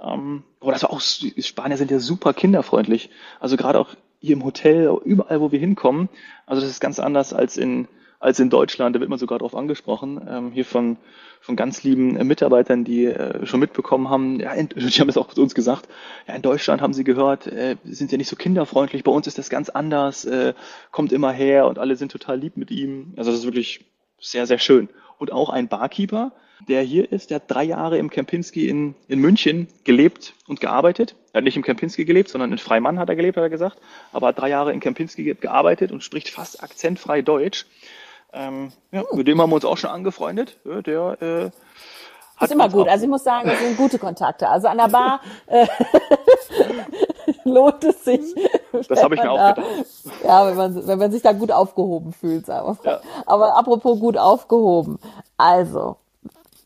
Ähm, 0.00 0.42
aber 0.60 0.72
das 0.72 0.82
war 0.82 0.90
auch, 0.90 1.00
Spanier 1.00 1.76
sind 1.76 1.90
ja 1.90 2.00
super 2.00 2.32
kinderfreundlich. 2.32 3.10
Also 3.38 3.56
gerade 3.56 3.78
auch 3.78 3.90
hier 4.20 4.34
im 4.34 4.44
Hotel, 4.44 4.90
überall, 5.04 5.40
wo 5.40 5.52
wir 5.52 5.58
hinkommen. 5.58 6.08
Also 6.46 6.62
das 6.62 6.70
ist 6.70 6.80
ganz 6.80 6.98
anders 6.98 7.32
als 7.32 7.56
in, 7.56 7.86
als 8.22 8.38
in 8.38 8.50
Deutschland. 8.50 8.94
Da 8.94 9.00
wird 9.00 9.10
man 9.10 9.18
sogar 9.18 9.38
darauf 9.38 9.54
angesprochen. 9.54 10.20
Ähm, 10.28 10.52
hier 10.52 10.64
von, 10.64 10.96
von 11.40 11.56
ganz 11.56 11.82
lieben 11.82 12.16
äh, 12.16 12.24
Mitarbeitern, 12.24 12.84
die 12.84 13.06
äh, 13.06 13.44
schon 13.46 13.60
mitbekommen 13.60 14.08
haben, 14.08 14.38
ja, 14.40 14.52
in, 14.52 14.68
die 14.74 15.00
haben 15.00 15.08
es 15.08 15.16
auch 15.16 15.32
zu 15.34 15.42
uns 15.42 15.54
gesagt, 15.54 15.88
ja, 16.28 16.34
in 16.34 16.42
Deutschland 16.42 16.80
haben 16.80 16.94
sie 16.94 17.04
gehört, 17.04 17.48
äh, 17.48 17.76
sind 17.84 18.12
ja 18.12 18.18
nicht 18.18 18.28
so 18.28 18.36
kinderfreundlich, 18.36 19.02
bei 19.02 19.10
uns 19.10 19.26
ist 19.26 19.38
das 19.38 19.50
ganz 19.50 19.68
anders, 19.68 20.24
äh, 20.24 20.54
kommt 20.92 21.12
immer 21.12 21.32
her 21.32 21.66
und 21.66 21.78
alle 21.78 21.96
sind 21.96 22.12
total 22.12 22.38
lieb 22.38 22.56
mit 22.56 22.70
ihm. 22.70 23.12
Also 23.16 23.30
das 23.30 23.40
ist 23.40 23.46
wirklich 23.46 23.84
sehr, 24.20 24.46
sehr 24.46 24.58
schön. 24.58 24.88
Und 25.18 25.32
auch 25.32 25.50
ein 25.50 25.68
Barkeeper, 25.68 26.32
der 26.68 26.82
hier 26.82 27.10
ist, 27.10 27.30
der 27.30 27.36
hat 27.36 27.50
drei 27.50 27.64
Jahre 27.64 27.98
im 27.98 28.08
Kempinski 28.08 28.68
in, 28.68 28.94
in 29.08 29.18
München 29.18 29.66
gelebt 29.82 30.34
und 30.46 30.60
gearbeitet. 30.60 31.16
Er 31.32 31.38
hat 31.38 31.44
nicht 31.44 31.56
im 31.56 31.64
Kempinski 31.64 32.04
gelebt, 32.04 32.28
sondern 32.28 32.52
in 32.52 32.58
Freimann 32.58 33.00
hat 33.00 33.08
er 33.08 33.16
gelebt, 33.16 33.36
hat 33.36 33.42
er 33.42 33.50
gesagt. 33.50 33.78
Aber 34.12 34.28
hat 34.28 34.38
drei 34.38 34.50
Jahre 34.50 34.72
in 34.72 34.78
Kempinski 34.78 35.34
gearbeitet 35.34 35.90
und 35.90 36.04
spricht 36.04 36.28
fast 36.28 36.62
akzentfrei 36.62 37.22
Deutsch. 37.22 37.66
Ähm, 38.32 38.72
ja, 38.90 39.02
mit 39.12 39.26
dem 39.26 39.40
haben 39.40 39.50
wir 39.50 39.56
uns 39.56 39.64
auch 39.64 39.76
schon 39.76 39.90
angefreundet. 39.90 40.58
Der 40.64 41.20
äh, 41.20 41.50
hat 42.36 42.48
ist 42.50 42.52
immer 42.52 42.68
gut. 42.68 42.88
Also 42.88 43.04
ich 43.04 43.10
muss 43.10 43.24
sagen, 43.24 43.48
das 43.48 43.58
sind 43.58 43.76
gute 43.76 43.98
Kontakte. 43.98 44.48
Also 44.48 44.68
an 44.68 44.78
der 44.78 44.88
Bar 44.88 45.20
äh, 45.46 45.66
lohnt 47.44 47.84
es 47.84 48.04
sich. 48.04 48.34
Das 48.88 49.02
habe 49.02 49.14
ich 49.14 49.22
mir 49.22 49.30
auch 49.30 49.54
gedacht. 49.54 49.68
Ja, 50.24 50.46
wenn 50.46 50.56
man, 50.56 50.86
wenn 50.86 50.98
man 50.98 51.12
sich 51.12 51.22
da 51.22 51.32
gut 51.32 51.52
aufgehoben 51.52 52.12
fühlt, 52.12 52.46
sagen 52.46 52.78
wir. 52.82 52.92
Ja. 52.92 53.00
Aber 53.26 53.56
apropos 53.56 54.00
gut 54.00 54.16
aufgehoben. 54.16 54.98
Also, 55.36 55.96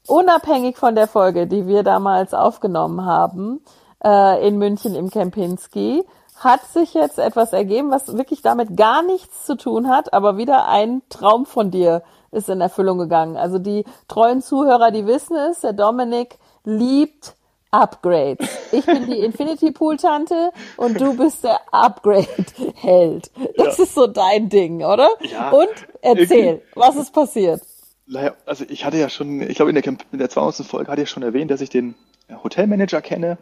unabhängig 0.06 0.76
von 0.76 0.94
der 0.94 1.08
Folge, 1.08 1.46
die 1.46 1.66
wir 1.66 1.82
damals 1.82 2.32
aufgenommen 2.32 3.04
haben, 3.04 3.60
äh, 4.04 4.46
in 4.46 4.58
München 4.58 4.94
im 4.94 5.10
Kempinski, 5.10 6.04
hat 6.36 6.64
sich 6.66 6.94
jetzt 6.94 7.18
etwas 7.18 7.52
ergeben, 7.52 7.90
was 7.90 8.16
wirklich 8.16 8.42
damit 8.42 8.76
gar 8.76 9.02
nichts 9.02 9.46
zu 9.46 9.56
tun 9.56 9.88
hat, 9.88 10.12
aber 10.12 10.36
wieder 10.36 10.68
ein 10.68 11.02
Traum 11.08 11.46
von 11.46 11.70
dir 11.70 12.02
ist 12.30 12.48
in 12.50 12.60
Erfüllung 12.60 12.98
gegangen. 12.98 13.36
Also 13.36 13.58
die 13.58 13.84
treuen 14.08 14.42
Zuhörer, 14.42 14.90
die 14.90 15.06
wissen 15.06 15.36
es, 15.36 15.60
der 15.60 15.72
Dominik 15.72 16.38
liebt 16.64 17.36
Upgrades. 17.70 18.48
Ich 18.72 18.84
bin 18.84 19.06
die 19.06 19.18
Infinity 19.24 19.72
Pool 19.72 19.96
Tante 19.96 20.50
und 20.76 21.00
du 21.00 21.16
bist 21.16 21.44
der 21.44 21.60
Upgrade 21.72 22.26
Held. 22.74 23.30
Das 23.56 23.78
ja. 23.78 23.84
ist 23.84 23.94
so 23.94 24.06
dein 24.06 24.48
Ding, 24.48 24.84
oder? 24.84 25.08
Ja, 25.20 25.50
und 25.50 25.68
erzähl, 26.02 26.62
was 26.74 26.96
ist 26.96 27.12
passiert? 27.12 27.62
Naja, 28.06 28.34
also 28.44 28.64
ich 28.68 28.84
hatte 28.84 28.98
ja 28.98 29.08
schon, 29.08 29.40
ich 29.40 29.56
glaube 29.56 29.70
in 29.70 29.74
der, 29.74 29.84
in 30.12 30.18
der 30.18 30.30
200. 30.30 30.66
Folge 30.66 30.90
hatte 30.90 31.02
ich 31.02 31.10
schon 31.10 31.22
erwähnt, 31.22 31.50
dass 31.50 31.60
ich 31.60 31.70
den 31.70 31.96
Hotelmanager 32.42 33.00
kenne 33.00 33.38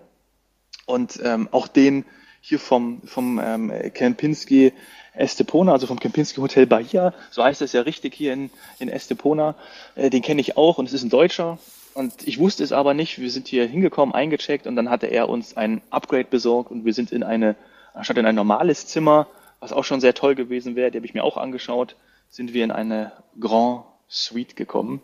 und 0.87 1.21
ähm, 1.23 1.49
auch 1.51 1.69
den 1.69 2.05
hier 2.41 2.59
vom, 2.59 3.01
vom 3.07 3.41
ähm, 3.43 3.73
Kempinski 3.95 4.73
Estepona, 5.15 5.73
also 5.73 5.87
vom 5.87 5.99
Kempinski 5.99 6.41
Hotel 6.41 6.67
Bahia, 6.67 7.15
so 7.31 7.43
heißt 7.43 7.63
es 7.63 7.73
ja 7.73 7.83
richtig 7.83 8.15
hier 8.15 8.33
in, 8.33 8.51
in 8.79 8.89
Estepona, 8.89 9.55
äh, 9.95 10.11
den 10.11 10.23
kenne 10.23 10.41
ich 10.41 10.57
auch 10.57 10.79
und 10.79 10.87
es 10.87 10.93
ist 10.93 11.05
ein 11.05 11.11
Deutscher. 11.11 11.59
Und 11.95 12.27
ich 12.27 12.41
wusste 12.41 12.65
es 12.65 12.73
aber 12.73 12.93
nicht. 12.93 13.21
Wir 13.21 13.31
sind 13.31 13.47
hier 13.47 13.67
hingekommen, 13.67 14.15
eingecheckt 14.15 14.67
und 14.67 14.75
dann 14.75 14.91
hatte 14.91 15.07
er 15.07 15.29
uns 15.29 15.57
ein 15.57 15.81
Upgrade 15.91 16.25
besorgt 16.25 16.73
und 16.73 16.85
wir 16.85 16.93
sind 16.93 17.13
in 17.13 17.23
eine, 17.23 17.55
anstatt 17.95 18.19
in 18.19 18.27
ein 18.27 18.35
normales 18.35 18.89
Zimmer, 18.89 19.29
was 19.61 19.73
auch 19.73 19.85
schon 19.85 20.01
sehr 20.01 20.13
toll 20.13 20.35
gewesen 20.35 20.75
wäre, 20.75 20.91
die 20.91 20.99
habe 20.99 21.07
ich 21.07 21.15
mir 21.15 21.23
auch 21.23 21.37
angeschaut, 21.37 21.95
sind 22.29 22.53
wir 22.53 22.65
in 22.65 22.73
eine 22.73 23.13
Grand 23.39 23.85
Suite 24.09 24.57
gekommen. 24.57 25.01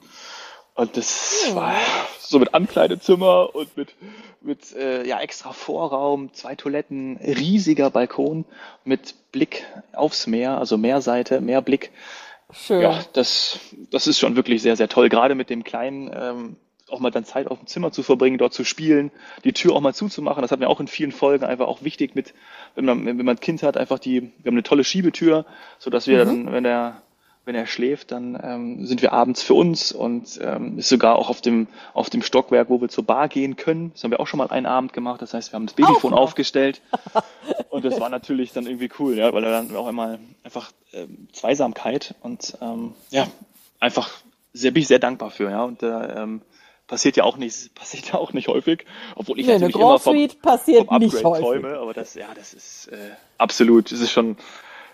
Und 0.75 0.97
das 0.97 1.49
oh. 1.51 1.57
war 1.57 1.75
so 2.21 2.39
mit 2.39 2.55
Ankleidezimmer 2.55 3.55
und 3.55 3.77
mit, 3.77 3.95
mit 4.41 4.73
äh, 4.77 5.07
ja, 5.07 5.21
extra 5.21 5.53
Vorraum, 5.53 6.33
zwei 6.33 6.55
Toiletten, 6.55 7.17
riesiger 7.19 7.91
Balkon 7.91 8.45
mit 8.85 9.15
Blick 9.33 9.67
aufs 9.93 10.27
Meer, 10.27 10.59
also 10.59 10.79
Meerseite, 10.79 11.41
Meerblick. 11.41 11.91
Schön. 12.53 12.83
Ja, 12.83 13.05
das, 13.13 13.61
das 13.91 14.07
ist 14.07 14.19
schon 14.19 14.37
wirklich 14.37 14.63
sehr, 14.63 14.77
sehr 14.77 14.89
toll. 14.89 15.09
Gerade 15.09 15.35
mit 15.35 15.51
dem 15.51 15.65
Kleinen 15.65 16.11
ähm, 16.13 16.57
auch 16.89 17.01
mal 17.01 17.11
dann 17.11 17.25
Zeit 17.25 17.47
auf 17.49 17.59
dem 17.59 17.67
Zimmer 17.67 17.93
zu 17.93 18.03
verbringen, 18.03 18.39
dort 18.39 18.53
zu 18.53 18.65
spielen, 18.65 19.11
die 19.45 19.53
Tür 19.53 19.75
auch 19.75 19.81
mal 19.81 19.95
zuzumachen. 19.95 20.43
Das 20.43 20.51
hat 20.51 20.61
mir 20.61 20.69
auch 20.69 20.81
in 20.81 20.89
vielen 20.89 21.13
Folgen 21.13 21.45
einfach 21.45 21.69
auch 21.69 21.83
wichtig 21.83 22.15
mit, 22.15 22.35
wenn 22.75 22.85
man, 22.85 23.07
wenn 23.07 23.17
man 23.17 23.37
ein 23.37 23.41
Kind 23.41 23.63
hat, 23.63 23.77
einfach 23.77 23.99
die, 23.99 24.23
wir 24.23 24.51
haben 24.51 24.55
eine 24.55 24.63
tolle 24.63 24.85
Schiebetür, 24.85 25.47
so 25.79 25.91
dass 25.91 26.07
wir 26.07 26.25
mhm. 26.25 26.45
dann, 26.45 26.53
wenn 26.53 26.65
der 26.65 27.03
wenn 27.45 27.55
er 27.55 27.67
schläft, 27.67 28.13
dann 28.13 28.39
ähm, 28.43 28.87
sind 28.87 29.03
wir 29.03 29.13
abends 29.13 29.43
für 29.43 29.55
uns 29.55 29.93
und 29.93 30.39
ähm, 30.43 30.79
ist 30.79 30.89
sogar 30.89 31.17
auch 31.17 31.31
auf 31.31 31.41
dem, 31.41 31.69
auf 31.95 32.11
dem 32.11 32.23
Stockwerk, 32.23 32.69
wo 32.69 32.81
wir 32.81 32.89
zur 32.89 33.05
Bar 33.05 33.29
gehen 33.29 33.57
können. 33.57 33.93
Das 33.93 34.05
haben 34.05 34.11
wir 34.11 34.21
auch 34.21 34.27
schon 34.27 34.39
mal 34.39 34.49
einen 34.49 34.67
Abend 34.67 34.93
gemacht. 34.93 35.23
Das 35.23 35.35
heißt, 35.35 35.53
wir 35.53 35.57
haben 35.57 35.67
das 35.67 35.77
auch 35.89 36.13
aufgestellt. 36.13 36.83
und 37.71 37.85
das 37.85 37.99
war 37.99 38.09
natürlich 38.09 38.53
dann 38.53 38.67
irgendwie 38.67 38.91
cool, 38.99 39.17
ja, 39.17 39.33
weil 39.33 39.45
er 39.45 39.51
dann 39.51 39.75
auch 39.75 39.87
einmal 39.87 40.19
einfach 40.45 40.71
ähm, 40.93 41.29
Zweisamkeit 41.33 42.15
und 42.21 42.59
ähm, 42.61 42.95
ja, 43.11 43.27
einfach 43.81 44.11
sehr, 44.53 44.71
bin 44.71 44.83
ich 44.83 44.89
sehr 44.89 44.99
dankbar 44.99 45.31
für, 45.31 45.51
ja. 45.51 45.65
Und 45.65 45.83
äh, 45.83 45.87
ähm, 45.87 46.43
passiert 46.87 47.17
ja 47.17 47.25
auch 47.25 47.37
nicht, 47.37 47.75
passiert 47.75 48.13
ja 48.13 48.15
auch 48.17 48.33
nicht 48.33 48.49
häufig, 48.49 48.85
obwohl 49.17 49.41
ich 49.41 49.47
nee, 49.47 49.55
natürlich 49.55 49.77
immer 49.77 49.99
vom, 49.99 50.29
passiert 50.43 50.87
vom 50.87 51.03
Upgrade 51.03 51.41
träume, 51.41 51.79
aber 51.79 51.95
das, 51.95 52.15
ja, 52.15 52.29
das 52.35 52.53
ist 52.53 52.89
äh, 52.89 52.97
absolut, 53.39 53.91
das 53.91 54.01
ist 54.01 54.11
schon 54.13 54.37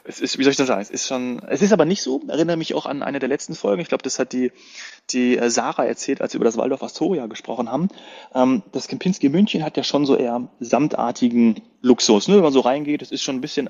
es 0.09 0.21
ist, 0.21 0.38
wie 0.38 0.45
soll 0.45 0.53
ich 0.53 0.57
das 0.57 0.69
sagen? 0.69 0.81
Es 0.81 0.90
ist 0.90 1.07
schon, 1.07 1.40
es 1.49 1.62
ist 1.62 1.73
aber 1.73 1.85
nicht 1.85 2.03
so. 2.03 2.23
Erinnere 2.29 2.57
mich 2.57 2.75
auch 2.75 2.87
an 2.87 3.03
eine 3.03 3.19
der 3.19 3.29
letzten 3.29 3.55
Folgen. 3.55 3.83
Ich 3.83 3.88
glaube, 3.88 4.03
das 4.03 4.19
hat 4.19 4.33
die, 4.33 4.53
die 5.11 5.37
äh, 5.37 5.51
Sarah 5.51 5.85
erzählt, 5.85 6.21
als 6.21 6.33
wir 6.33 6.38
über 6.38 6.45
das 6.45 6.57
Waldorf 6.57 6.83
Astoria 6.83 7.27
gesprochen 7.27 7.71
haben. 7.71 7.88
Ähm, 8.35 8.62
das 8.73 8.88
Kempinski 8.88 9.29
München 9.29 9.64
hat 9.64 9.77
ja 9.77 9.83
schon 9.83 10.07
so 10.07 10.16
eher 10.16 10.49
samtartigen 10.61 11.62
Luxus, 11.83 12.29
ne? 12.29 12.37
Wenn 12.37 12.42
man 12.42 12.53
so 12.53 12.61
reingeht, 12.61 13.03
es 13.03 13.11
ist 13.11 13.23
schon 13.23 13.37
ein 13.37 13.40
bisschen, 13.40 13.69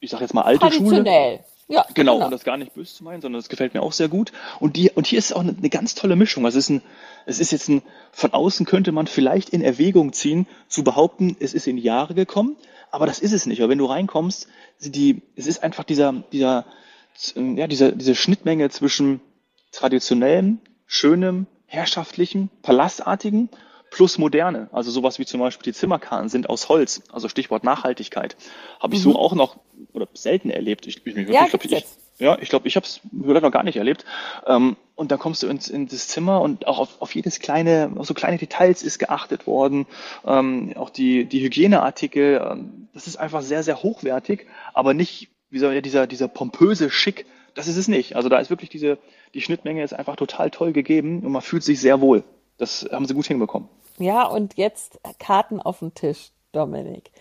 ich 0.00 0.10
sag 0.10 0.20
jetzt 0.20 0.34
mal 0.34 0.42
alte 0.42 0.70
Schule. 0.72 1.40
Ja, 1.70 1.86
genau, 1.94 2.14
genau, 2.14 2.24
und 2.26 2.30
das 2.32 2.44
gar 2.44 2.56
nicht 2.56 2.74
böse 2.74 2.94
zu 2.94 3.04
meinen, 3.04 3.22
sondern 3.22 3.40
das 3.40 3.48
gefällt 3.48 3.74
mir 3.74 3.82
auch 3.82 3.92
sehr 3.92 4.08
gut. 4.08 4.32
Und 4.58 4.76
die, 4.76 4.90
und 4.90 5.06
hier 5.06 5.18
ist 5.18 5.32
auch 5.32 5.40
eine, 5.40 5.54
eine 5.56 5.70
ganz 5.70 5.94
tolle 5.94 6.16
Mischung. 6.16 6.44
Also 6.44 6.58
es 6.58 6.64
ist 6.64 6.70
ein, 6.70 6.82
es 7.26 7.38
ist 7.38 7.52
jetzt 7.52 7.68
ein, 7.68 7.82
von 8.12 8.32
außen 8.32 8.66
könnte 8.66 8.90
man 8.92 9.06
vielleicht 9.06 9.50
in 9.50 9.62
Erwägung 9.62 10.12
ziehen, 10.12 10.46
zu 10.68 10.82
behaupten, 10.82 11.36
es 11.38 11.54
ist 11.54 11.66
in 11.66 11.78
Jahre 11.78 12.14
gekommen, 12.14 12.56
aber 12.90 13.06
das 13.06 13.20
ist 13.20 13.32
es 13.32 13.46
nicht. 13.46 13.60
Weil 13.60 13.68
wenn 13.68 13.78
du 13.78 13.86
reinkommst, 13.86 14.48
die, 14.80 15.22
es 15.36 15.46
ist 15.46 15.62
einfach 15.62 15.84
dieser, 15.84 16.12
dieser, 16.32 16.66
ja, 17.36 17.66
diese, 17.68 17.94
diese 17.94 18.16
Schnittmenge 18.16 18.68
zwischen 18.70 19.20
traditionellem, 19.70 20.58
schönem, 20.86 21.46
herrschaftlichem, 21.66 22.48
palastartigen 22.62 23.48
plus 23.90 24.18
moderne. 24.18 24.68
Also 24.72 24.90
sowas 24.90 25.18
wie 25.18 25.26
zum 25.26 25.40
Beispiel 25.40 25.72
die 25.72 25.76
Zimmerkarten 25.76 26.28
sind 26.28 26.48
aus 26.48 26.68
Holz. 26.68 27.02
Also 27.12 27.28
Stichwort 27.28 27.64
Nachhaltigkeit. 27.64 28.36
Habe 28.78 28.94
ich 28.94 29.00
mhm. 29.00 29.12
so 29.12 29.18
auch 29.18 29.34
noch 29.34 29.58
oder 29.92 30.08
selten 30.14 30.50
erlebt. 30.50 30.86
Ich, 30.86 31.04
ich, 31.04 31.16
ich, 31.16 31.28
ja, 31.28 31.46
ich, 31.46 31.72
ich, 31.72 31.84
Ja, 32.18 32.38
ich 32.40 32.48
glaube, 32.50 32.68
ich 32.68 32.76
habe 32.76 32.86
es 32.86 33.00
vielleicht 33.24 33.42
noch 33.42 33.50
gar 33.50 33.62
nicht 33.62 33.76
erlebt. 33.76 34.04
Ähm, 34.46 34.76
und 34.94 35.10
dann 35.10 35.18
kommst 35.18 35.42
du 35.42 35.48
ins, 35.48 35.68
in 35.68 35.88
das 35.88 36.08
Zimmer 36.08 36.42
und 36.42 36.66
auch 36.66 36.78
auf, 36.78 37.00
auf 37.00 37.14
jedes 37.14 37.40
kleine, 37.40 37.92
auf 37.96 38.06
so 38.06 38.14
kleine 38.14 38.38
Details 38.38 38.82
ist 38.82 38.98
geachtet 38.98 39.46
worden. 39.46 39.86
Ähm, 40.26 40.72
auch 40.76 40.90
die, 40.90 41.24
die 41.24 41.42
Hygieneartikel, 41.42 42.46
ähm, 42.48 42.88
das 42.92 43.06
ist 43.06 43.16
einfach 43.16 43.42
sehr, 43.42 43.62
sehr 43.62 43.82
hochwertig, 43.82 44.46
aber 44.74 44.94
nicht, 44.94 45.30
wie 45.48 45.58
soll 45.58 45.74
ja, 45.74 45.80
dieser, 45.80 46.06
dieser 46.06 46.28
pompöse 46.28 46.90
Schick, 46.90 47.24
das 47.54 47.66
ist 47.66 47.76
es 47.76 47.88
nicht. 47.88 48.14
Also 48.16 48.28
da 48.28 48.38
ist 48.38 48.50
wirklich 48.50 48.70
diese, 48.70 48.98
die 49.34 49.40
Schnittmenge 49.40 49.82
ist 49.82 49.94
einfach 49.94 50.16
total 50.16 50.50
toll 50.50 50.72
gegeben 50.72 51.20
und 51.20 51.32
man 51.32 51.42
fühlt 51.42 51.64
sich 51.64 51.80
sehr 51.80 52.00
wohl. 52.00 52.22
Das 52.58 52.86
haben 52.92 53.06
sie 53.06 53.14
gut 53.14 53.26
hinbekommen. 53.26 53.68
Ja, 54.00 54.26
und 54.26 54.56
jetzt 54.56 54.98
Karten 55.18 55.60
auf 55.60 55.80
den 55.80 55.94
Tisch, 55.94 56.32
Dominik. 56.52 57.12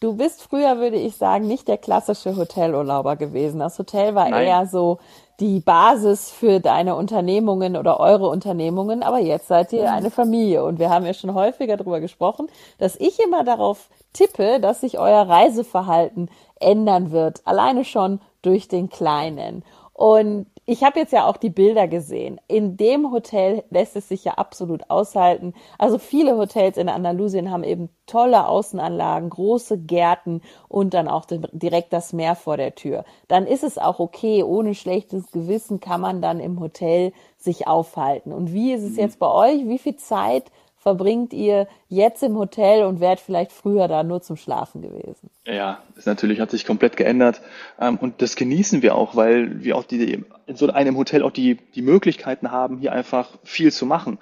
Du 0.00 0.14
bist 0.14 0.42
früher, 0.42 0.78
würde 0.78 0.96
ich 0.98 1.16
sagen, 1.16 1.46
nicht 1.46 1.66
der 1.66 1.78
klassische 1.78 2.36
Hotelurlauber 2.36 3.16
gewesen. 3.16 3.60
Das 3.60 3.78
Hotel 3.78 4.14
war 4.14 4.28
Nein. 4.28 4.46
eher 4.46 4.66
so 4.66 4.98
die 5.40 5.60
Basis 5.60 6.30
für 6.30 6.60
deine 6.60 6.94
Unternehmungen 6.94 7.76
oder 7.76 7.98
eure 7.98 8.28
Unternehmungen, 8.28 9.02
aber 9.02 9.18
jetzt 9.18 9.48
seid 9.48 9.72
ihr 9.72 9.90
eine 9.90 10.10
Familie 10.10 10.64
und 10.64 10.78
wir 10.78 10.90
haben 10.90 11.06
ja 11.06 11.14
schon 11.14 11.32
häufiger 11.32 11.78
darüber 11.78 12.00
gesprochen, 12.00 12.48
dass 12.78 12.96
ich 12.96 13.18
immer 13.20 13.42
darauf 13.42 13.88
tippe, 14.12 14.60
dass 14.60 14.82
sich 14.82 14.98
euer 14.98 15.26
Reiseverhalten 15.28 16.30
ändern 16.60 17.10
wird, 17.10 17.40
alleine 17.46 17.84
schon 17.84 18.20
durch 18.42 18.68
den 18.68 18.90
Kleinen. 18.90 19.64
Und 19.94 20.46
ich 20.68 20.82
habe 20.82 20.98
jetzt 20.98 21.12
ja 21.12 21.26
auch 21.26 21.36
die 21.36 21.50
Bilder 21.50 21.86
gesehen. 21.86 22.40
In 22.48 22.76
dem 22.76 23.12
Hotel 23.12 23.62
lässt 23.70 23.94
es 23.94 24.08
sich 24.08 24.24
ja 24.24 24.32
absolut 24.34 24.90
aushalten. 24.90 25.54
Also 25.78 25.98
viele 25.98 26.36
Hotels 26.36 26.76
in 26.76 26.88
Andalusien 26.88 27.52
haben 27.52 27.62
eben 27.62 27.88
tolle 28.06 28.48
Außenanlagen, 28.48 29.30
große 29.30 29.78
Gärten 29.78 30.42
und 30.68 30.92
dann 30.92 31.06
auch 31.06 31.24
direkt 31.26 31.92
das 31.92 32.12
Meer 32.12 32.34
vor 32.34 32.56
der 32.56 32.74
Tür. 32.74 33.04
Dann 33.28 33.46
ist 33.46 33.62
es 33.62 33.78
auch 33.78 34.00
okay, 34.00 34.42
ohne 34.42 34.74
schlechtes 34.74 35.30
Gewissen 35.30 35.78
kann 35.78 36.00
man 36.00 36.20
dann 36.20 36.40
im 36.40 36.58
Hotel 36.58 37.12
sich 37.38 37.68
aufhalten. 37.68 38.32
Und 38.32 38.52
wie 38.52 38.72
ist 38.72 38.82
es 38.82 38.92
mhm. 38.92 38.98
jetzt 38.98 39.20
bei 39.20 39.30
euch? 39.30 39.68
Wie 39.68 39.78
viel 39.78 39.96
Zeit 39.96 40.50
verbringt 40.86 41.32
ihr 41.32 41.66
jetzt 41.88 42.22
im 42.22 42.36
Hotel 42.36 42.84
und 42.84 43.00
wärt 43.00 43.18
vielleicht 43.18 43.50
früher 43.50 43.88
da 43.88 44.04
nur 44.04 44.22
zum 44.22 44.36
Schlafen 44.36 44.82
gewesen? 44.82 45.30
Ja, 45.44 45.82
das 45.96 46.06
natürlich 46.06 46.38
hat 46.38 46.52
sich 46.52 46.64
komplett 46.64 46.96
geändert. 46.96 47.40
Ähm, 47.80 47.98
und 48.00 48.22
das 48.22 48.36
genießen 48.36 48.82
wir 48.82 48.94
auch, 48.94 49.16
weil 49.16 49.64
wir 49.64 49.76
auch 49.76 49.82
die, 49.82 50.22
in 50.46 50.54
so 50.54 50.68
einem 50.68 50.96
Hotel 50.96 51.24
auch 51.24 51.32
die, 51.32 51.56
die 51.74 51.82
Möglichkeiten 51.82 52.52
haben, 52.52 52.78
hier 52.78 52.92
einfach 52.92 53.30
viel 53.42 53.72
zu 53.72 53.84
machen. 53.84 54.18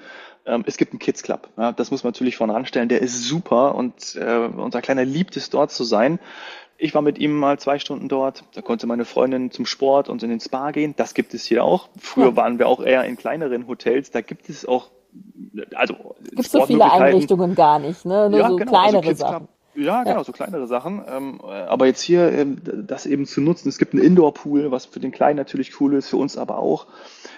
Ähm, 0.46 0.64
es 0.66 0.78
gibt 0.78 0.92
einen 0.92 1.00
Kids 1.00 1.22
Club. 1.22 1.50
das 1.76 1.90
muss 1.90 2.02
man 2.02 2.12
natürlich 2.12 2.36
voranstellen. 2.38 2.88
Der 2.88 3.02
ist 3.02 3.24
super 3.24 3.74
und 3.74 4.16
äh, 4.16 4.48
unser 4.56 4.80
Kleiner 4.80 5.04
liebt 5.04 5.36
es, 5.36 5.50
dort 5.50 5.70
zu 5.70 5.84
sein. 5.84 6.18
Ich 6.78 6.94
war 6.94 7.02
mit 7.02 7.18
ihm 7.18 7.38
mal 7.38 7.58
zwei 7.58 7.78
Stunden 7.78 8.08
dort. 8.08 8.42
Da 8.54 8.62
konnte 8.62 8.86
meine 8.86 9.04
Freundin 9.04 9.50
zum 9.50 9.66
Sport 9.66 10.08
und 10.08 10.22
in 10.22 10.30
den 10.30 10.40
Spa 10.40 10.70
gehen. 10.70 10.94
Das 10.96 11.12
gibt 11.12 11.34
es 11.34 11.44
hier 11.44 11.62
auch. 11.62 11.90
Früher 11.98 12.30
ja. 12.30 12.36
waren 12.36 12.58
wir 12.58 12.68
auch 12.68 12.82
eher 12.82 13.04
in 13.04 13.18
kleineren 13.18 13.66
Hotels. 13.68 14.10
Da 14.12 14.22
gibt 14.22 14.48
es 14.48 14.64
auch 14.64 14.88
also 15.74 15.94
gibt 16.34 16.48
so 16.48 16.66
viele 16.66 16.90
Einrichtungen 16.90 17.54
gar 17.54 17.78
nicht, 17.78 18.04
ne? 18.04 18.28
Nur 18.30 18.40
ja, 18.40 18.48
so 18.48 18.56
genau, 18.56 18.72
also 18.72 18.90
kleinere 18.90 19.08
also 19.08 19.24
Sachen. 19.24 19.48
Ja, 19.76 20.04
genau, 20.04 20.22
so 20.22 20.32
kleinere 20.32 20.66
Sachen. 20.66 21.02
Ähm, 21.08 21.40
aber 21.40 21.86
jetzt 21.86 22.00
hier 22.00 22.30
ähm, 22.32 22.58
das 22.64 23.06
eben 23.06 23.26
zu 23.26 23.40
nutzen. 23.40 23.68
Es 23.68 23.78
gibt 23.78 23.92
einen 23.92 24.02
Indoor-Pool, 24.02 24.70
was 24.70 24.86
für 24.86 25.00
den 25.00 25.10
Kleinen 25.10 25.36
natürlich 25.36 25.80
cool 25.80 25.94
ist, 25.94 26.08
für 26.08 26.16
uns 26.16 26.36
aber 26.36 26.58
auch. 26.58 26.86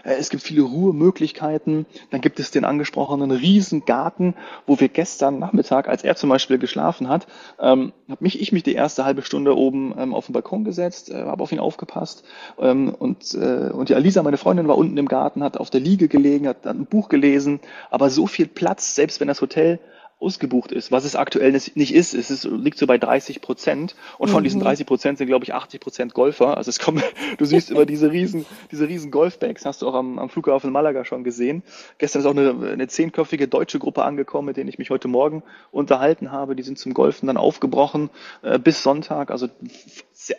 Äh, 0.04 0.14
es 0.14 0.28
gibt 0.28 0.42
viele 0.42 0.62
Ruhemöglichkeiten. 0.62 1.86
Dann 2.10 2.20
gibt 2.20 2.38
es 2.38 2.50
den 2.50 2.64
angesprochenen 2.64 3.30
Riesengarten, 3.30 4.34
wo 4.66 4.78
wir 4.78 4.88
gestern 4.88 5.38
Nachmittag, 5.38 5.88
als 5.88 6.04
er 6.04 6.16
zum 6.16 6.28
Beispiel 6.28 6.58
geschlafen 6.58 7.08
hat, 7.08 7.26
ähm, 7.58 7.92
habe 8.08 8.22
mich 8.22 8.40
ich 8.40 8.52
mich 8.52 8.62
die 8.62 8.74
erste 8.74 9.04
halbe 9.04 9.22
Stunde 9.22 9.56
oben 9.56 9.94
ähm, 9.98 10.14
auf 10.14 10.26
den 10.26 10.32
Balkon 10.32 10.64
gesetzt, 10.64 11.10
äh, 11.10 11.24
habe 11.24 11.42
auf 11.42 11.52
ihn 11.52 11.58
aufgepasst 11.58 12.24
ähm, 12.58 12.94
und 12.94 13.34
äh, 13.34 13.70
und 13.70 13.88
die 13.88 13.94
Alisa, 13.94 14.22
meine 14.22 14.36
Freundin, 14.36 14.68
war 14.68 14.78
unten 14.78 14.96
im 14.96 15.08
Garten, 15.08 15.42
hat 15.42 15.56
auf 15.56 15.70
der 15.70 15.80
Liege 15.80 16.08
gelegen, 16.08 16.48
hat 16.48 16.66
ein 16.66 16.86
Buch 16.86 17.08
gelesen. 17.08 17.60
Aber 17.90 18.10
so 18.10 18.26
viel 18.26 18.46
Platz, 18.46 18.94
selbst 18.94 19.20
wenn 19.20 19.28
das 19.28 19.40
Hotel 19.40 19.80
ausgebucht 20.18 20.72
ist, 20.72 20.90
was 20.90 21.04
es 21.04 21.14
aktuell 21.14 21.52
nicht 21.52 21.94
ist. 21.94 22.14
Es 22.14 22.30
ist, 22.30 22.44
liegt 22.44 22.78
so 22.78 22.86
bei 22.86 22.96
30 22.96 23.42
Prozent 23.42 23.94
und 24.18 24.28
von 24.28 24.40
mhm. 24.40 24.44
diesen 24.44 24.60
30 24.60 24.86
Prozent 24.86 25.18
sind, 25.18 25.26
glaube 25.26 25.44
ich, 25.44 25.52
80 25.52 25.80
Prozent 25.80 26.14
Golfer. 26.14 26.56
Also 26.56 26.70
es 26.70 26.78
kommen, 26.78 27.02
du 27.38 27.44
siehst 27.44 27.70
immer 27.70 27.84
diese 27.84 28.10
riesen, 28.10 28.46
diese 28.70 28.88
riesen 28.88 29.10
Golfbags, 29.10 29.66
hast 29.66 29.82
du 29.82 29.88
auch 29.88 29.94
am, 29.94 30.18
am 30.18 30.30
Flughafen 30.30 30.72
Malaga 30.72 31.04
schon 31.04 31.22
gesehen. 31.22 31.62
Gestern 31.98 32.20
ist 32.20 32.26
auch 32.26 32.30
eine, 32.30 32.70
eine 32.72 32.88
zehnköpfige 32.88 33.46
deutsche 33.46 33.78
Gruppe 33.78 34.04
angekommen, 34.04 34.46
mit 34.46 34.56
denen 34.56 34.68
ich 34.68 34.78
mich 34.78 34.88
heute 34.88 35.08
Morgen 35.08 35.42
unterhalten 35.70 36.32
habe. 36.32 36.56
Die 36.56 36.62
sind 36.62 36.78
zum 36.78 36.94
Golfen 36.94 37.26
dann 37.26 37.36
aufgebrochen 37.36 38.08
äh, 38.42 38.58
bis 38.58 38.82
Sonntag. 38.82 39.30
Also, 39.30 39.48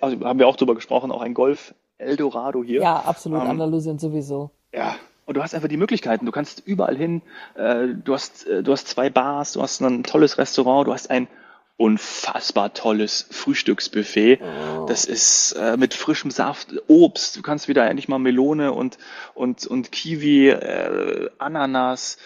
also 0.02 0.20
haben 0.26 0.40
wir 0.40 0.48
auch 0.48 0.56
drüber 0.56 0.74
gesprochen, 0.74 1.12
auch 1.12 1.22
ein 1.22 1.36
Golf 1.36 1.76
Eldorado 2.00 2.64
hier. 2.64 2.82
Ja, 2.82 2.96
absolut, 2.96 3.42
ähm, 3.42 3.50
Andalusien 3.50 4.00
sowieso. 4.00 4.52
Ja, 4.74 4.96
und 5.28 5.36
du 5.36 5.44
hast 5.44 5.54
einfach 5.54 5.68
die 5.68 5.78
Möglichkeiten. 5.78 6.26
Du 6.26 6.32
kannst 6.32 6.64
überall 6.66 6.96
hin. 6.96 7.22
Äh, 7.56 7.90
du 8.04 8.14
hast, 8.14 8.48
äh, 8.48 8.64
du 8.64 8.72
hast 8.72 8.88
zwei 8.88 9.10
Bars, 9.10 9.54
du 9.54 9.62
hast 9.62 9.82
ein 9.82 10.04
tolles 10.04 10.38
Restaurant, 10.38 10.88
du 10.88 10.94
hast 10.94 11.12
ein 11.12 11.28
unfassbar 11.76 12.74
tolles 12.74 13.28
Frühstücksbuffet. 13.30 14.40
Oh. 14.42 14.86
Das 14.88 15.06
ist 15.06 15.52
äh, 15.52 15.78
mit 15.78 15.94
frischem 15.94 16.32
Saft, 16.32 16.74
Obst. 16.88 17.36
Du 17.36 17.42
kannst 17.42 17.68
wieder 17.68 17.88
endlich 17.88 18.08
mal 18.08 18.20
Melone 18.20 18.72
und 18.72 18.98
und 19.36 19.68
und 19.68 19.92
Kiwi, 19.92 20.50
äh, 20.50 21.30
Ananas, 21.38 22.18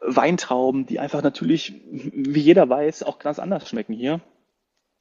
Weintrauben, 0.00 0.86
die 0.86 1.00
einfach 1.00 1.22
natürlich, 1.22 1.74
wie 1.90 2.40
jeder 2.40 2.68
weiß, 2.70 3.02
auch 3.02 3.18
ganz 3.18 3.40
anders 3.40 3.68
schmecken 3.68 3.92
hier. 3.92 4.20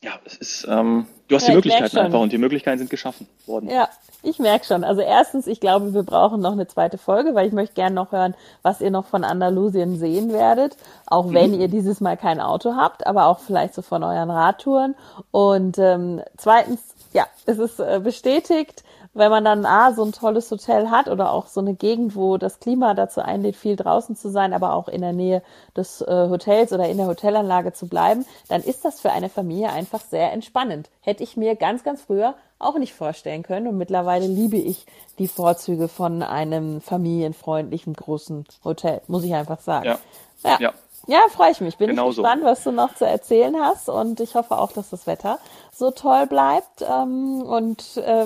Ja, 0.03 0.19
es 0.23 0.37
ist, 0.37 0.67
ähm, 0.69 1.07
du 1.27 1.35
hast 1.35 1.43
ja, 1.43 1.49
die 1.49 1.55
Möglichkeiten 1.55 1.97
einfach 1.97 2.19
und 2.19 2.31
die 2.31 2.37
Möglichkeiten 2.37 2.77
sind 2.77 2.89
geschaffen 2.89 3.27
worden. 3.47 3.69
Ja, 3.69 3.89
ich 4.21 4.39
merke 4.39 4.65
schon. 4.65 4.83
Also 4.83 5.01
erstens, 5.01 5.47
ich 5.47 5.59
glaube, 5.59 5.93
wir 5.93 6.03
brauchen 6.03 6.41
noch 6.41 6.51
eine 6.51 6.67
zweite 6.67 6.97
Folge, 6.97 7.33
weil 7.33 7.47
ich 7.47 7.53
möchte 7.53 7.75
gerne 7.75 7.95
noch 7.95 8.11
hören, 8.11 8.35
was 8.61 8.81
ihr 8.81 8.91
noch 8.91 9.05
von 9.05 9.23
Andalusien 9.23 9.97
sehen 9.97 10.31
werdet. 10.31 10.77
Auch 11.07 11.31
wenn 11.31 11.51
mhm. 11.51 11.61
ihr 11.61 11.67
dieses 11.69 12.01
Mal 12.01 12.17
kein 12.17 12.39
Auto 12.39 12.75
habt, 12.75 13.07
aber 13.07 13.25
auch 13.25 13.39
vielleicht 13.39 13.73
so 13.73 13.81
von 13.81 14.03
euren 14.03 14.29
Radtouren. 14.29 14.95
Und 15.31 15.77
ähm, 15.79 16.21
zweitens, 16.37 16.81
ja, 17.13 17.25
es 17.45 17.57
ist 17.57 17.79
äh, 17.79 17.99
bestätigt, 18.03 18.83
wenn 19.15 19.31
man 19.31 19.45
dann 19.45 19.65
A, 19.65 19.93
so 19.93 20.03
ein 20.03 20.11
tolles 20.11 20.51
Hotel 20.51 20.89
hat 20.89 21.07
oder 21.07 21.31
auch 21.31 21.47
so 21.47 21.61
eine 21.61 21.73
Gegend, 21.73 22.15
wo 22.15 22.37
das 22.37 22.59
Klima 22.59 22.93
dazu 22.93 23.21
einlädt, 23.21 23.55
viel 23.55 23.77
draußen 23.77 24.15
zu 24.15 24.29
sein, 24.29 24.53
aber 24.53 24.73
auch 24.73 24.89
in 24.89 25.01
der 25.01 25.13
Nähe 25.13 25.41
des 25.75 26.01
äh, 26.01 26.27
Hotels 26.29 26.73
oder 26.73 26.87
in 26.87 26.97
der 26.97 27.07
Hotelanlage 27.07 27.73
zu 27.73 27.87
bleiben, 27.87 28.25
dann 28.49 28.61
ist 28.61 28.83
das 28.83 28.99
für 28.99 29.11
eine 29.11 29.29
Familie 29.29 29.71
einfach 29.71 30.01
sehr 30.01 30.33
entspannend. 30.33 30.89
Hätte 30.99 31.23
ich 31.23 31.37
mir 31.37 31.55
ganz, 31.55 31.83
ganz 31.83 32.01
früher 32.01 32.35
auch 32.59 32.77
nicht 32.77 32.93
vorstellen 32.93 33.43
können 33.43 33.67
und 33.67 33.77
mittlerweile 33.77 34.27
liebe 34.27 34.57
ich 34.57 34.85
die 35.17 35.27
Vorzüge 35.27 35.87
von 35.87 36.21
einem 36.21 36.81
familienfreundlichen 36.81 37.93
großen 37.93 38.45
Hotel, 38.63 39.01
muss 39.07 39.23
ich 39.23 39.33
einfach 39.33 39.61
sagen. 39.61 39.85
Ja. 39.85 39.99
ja. 40.43 40.57
ja. 40.59 40.73
Ja, 41.07 41.19
freue 41.29 41.51
ich 41.51 41.61
mich. 41.61 41.77
Bin 41.77 41.89
genau 41.89 42.09
ich 42.09 42.15
gespannt, 42.15 42.41
so. 42.41 42.47
was 42.47 42.63
du 42.63 42.71
noch 42.71 42.95
zu 42.95 43.05
erzählen 43.05 43.55
hast. 43.61 43.89
Und 43.89 44.19
ich 44.19 44.33
hoffe 44.33 44.57
auch, 44.57 44.71
dass 44.71 44.89
das 44.89 45.05
Wetter 45.05 45.37
so 45.71 45.91
toll 45.91 46.25
bleibt. 46.25 46.81
Ähm, 46.81 47.43
und 47.43 47.97
äh, 47.97 48.25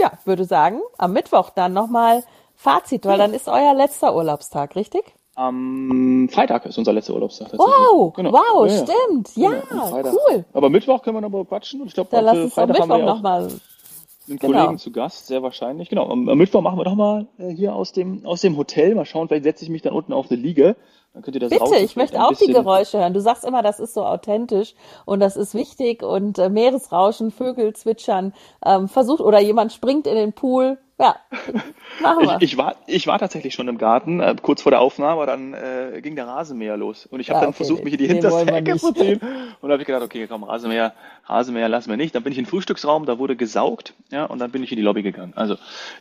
ja, 0.00 0.12
würde 0.24 0.44
sagen, 0.44 0.80
am 0.98 1.12
Mittwoch 1.12 1.50
dann 1.50 1.72
nochmal 1.72 2.24
Fazit, 2.56 3.06
weil 3.06 3.18
dann 3.18 3.32
ist 3.32 3.48
euer 3.48 3.74
letzter 3.74 4.14
Urlaubstag, 4.14 4.76
richtig? 4.76 5.14
Am 5.34 6.28
Freitag 6.30 6.66
ist 6.66 6.76
unser 6.76 6.92
letzter 6.92 7.14
Urlaubstag. 7.14 7.52
Wow, 7.54 8.12
genau. 8.12 8.32
wow, 8.32 8.68
ja, 8.68 8.76
stimmt. 8.76 9.36
Ja, 9.36 9.52
ja 9.52 10.02
cool. 10.04 10.44
Aber 10.52 10.68
Mittwoch 10.68 11.02
können 11.02 11.16
wir 11.16 11.20
noch 11.22 11.30
mal 11.30 11.44
quatschen. 11.44 11.80
Und 11.80 11.86
ich 11.86 11.94
glaube, 11.94 12.10
heute 12.14 12.50
Freitag 12.50 12.80
haben 12.80 12.90
wir 12.90 12.98
noch 12.98 13.22
mal 13.22 13.48
einen 14.28 14.38
genau. 14.38 14.58
Kollegen 14.58 14.78
zu 14.78 14.92
Gast, 14.92 15.28
sehr 15.28 15.42
wahrscheinlich. 15.42 15.88
Genau, 15.88 16.08
am, 16.10 16.24
Mittwoch 16.24 16.60
machen 16.60 16.78
wir 16.78 16.84
doch 16.84 16.94
mal 16.94 17.26
äh, 17.38 17.48
hier 17.48 17.74
aus 17.74 17.92
dem, 17.92 18.26
aus 18.26 18.40
dem 18.42 18.56
Hotel. 18.56 18.94
Mal 18.94 19.06
schauen, 19.06 19.28
vielleicht 19.28 19.44
setze 19.44 19.64
ich 19.64 19.70
mich 19.70 19.82
dann 19.82 19.94
unten 19.94 20.12
auf 20.12 20.30
eine 20.30 20.40
Liege. 20.40 20.76
Dann 21.12 21.22
könnt 21.22 21.34
ihr 21.34 21.40
das 21.40 21.50
Bitte, 21.50 21.76
ich 21.76 21.96
möchte 21.96 22.22
auch 22.22 22.32
die 22.34 22.52
Geräusche 22.52 22.98
hören. 22.98 23.12
Du 23.12 23.20
sagst 23.20 23.44
immer, 23.44 23.62
das 23.62 23.80
ist 23.80 23.94
so 23.94 24.04
authentisch 24.04 24.74
und 25.04 25.18
das 25.18 25.36
ist 25.36 25.54
wichtig 25.54 26.04
und 26.04 26.38
äh, 26.38 26.48
Meeresrauschen, 26.48 27.32
Vögel 27.32 27.74
zwitschern, 27.74 28.32
ähm, 28.64 28.88
versucht 28.88 29.20
oder 29.20 29.40
jemand 29.40 29.72
springt 29.72 30.06
in 30.06 30.14
den 30.14 30.32
Pool. 30.32 30.78
Ja, 31.00 31.16
machen 32.00 32.28
wir. 32.28 32.36
Ich, 32.36 32.52
ich, 32.52 32.58
war, 32.58 32.76
ich 32.86 33.06
war 33.08 33.18
tatsächlich 33.18 33.54
schon 33.54 33.66
im 33.66 33.78
Garten, 33.78 34.20
äh, 34.20 34.36
kurz 34.40 34.62
vor 34.62 34.70
der 34.70 34.80
Aufnahme, 34.80 35.12
aber 35.12 35.26
dann 35.26 35.54
äh, 35.54 36.00
ging 36.00 36.14
der 36.14 36.28
Rasenmäher 36.28 36.76
los. 36.76 37.06
Und 37.06 37.18
ich 37.18 37.30
habe 37.30 37.38
ja, 37.38 37.40
dann 37.40 37.48
okay, 37.48 37.56
versucht, 37.56 37.82
mich 37.82 37.94
in 37.94 37.98
die 37.98 38.06
hinterste 38.06 38.52
Ecke 38.52 38.76
zu 38.76 38.92
ziehen. 38.92 39.20
Und 39.60 39.68
da 39.68 39.72
habe 39.72 39.82
ich 39.82 39.86
gedacht, 39.86 40.04
okay, 40.04 40.26
komm, 40.28 40.44
Rasenmäher, 40.44 40.92
Rasenmäher 41.24 41.68
lassen 41.68 41.90
wir 41.90 41.96
nicht. 41.96 42.14
Dann 42.14 42.22
bin 42.22 42.32
ich 42.32 42.38
in 42.38 42.44
den 42.44 42.50
Frühstücksraum, 42.50 43.06
da 43.06 43.18
wurde 43.18 43.34
gesaugt, 43.34 43.94
ja, 44.12 44.26
und 44.26 44.38
dann 44.38 44.52
bin 44.52 44.62
ich 44.62 44.70
in 44.70 44.76
die 44.76 44.82
Lobby 44.82 45.02
gegangen. 45.02 45.32
Also 45.34 45.56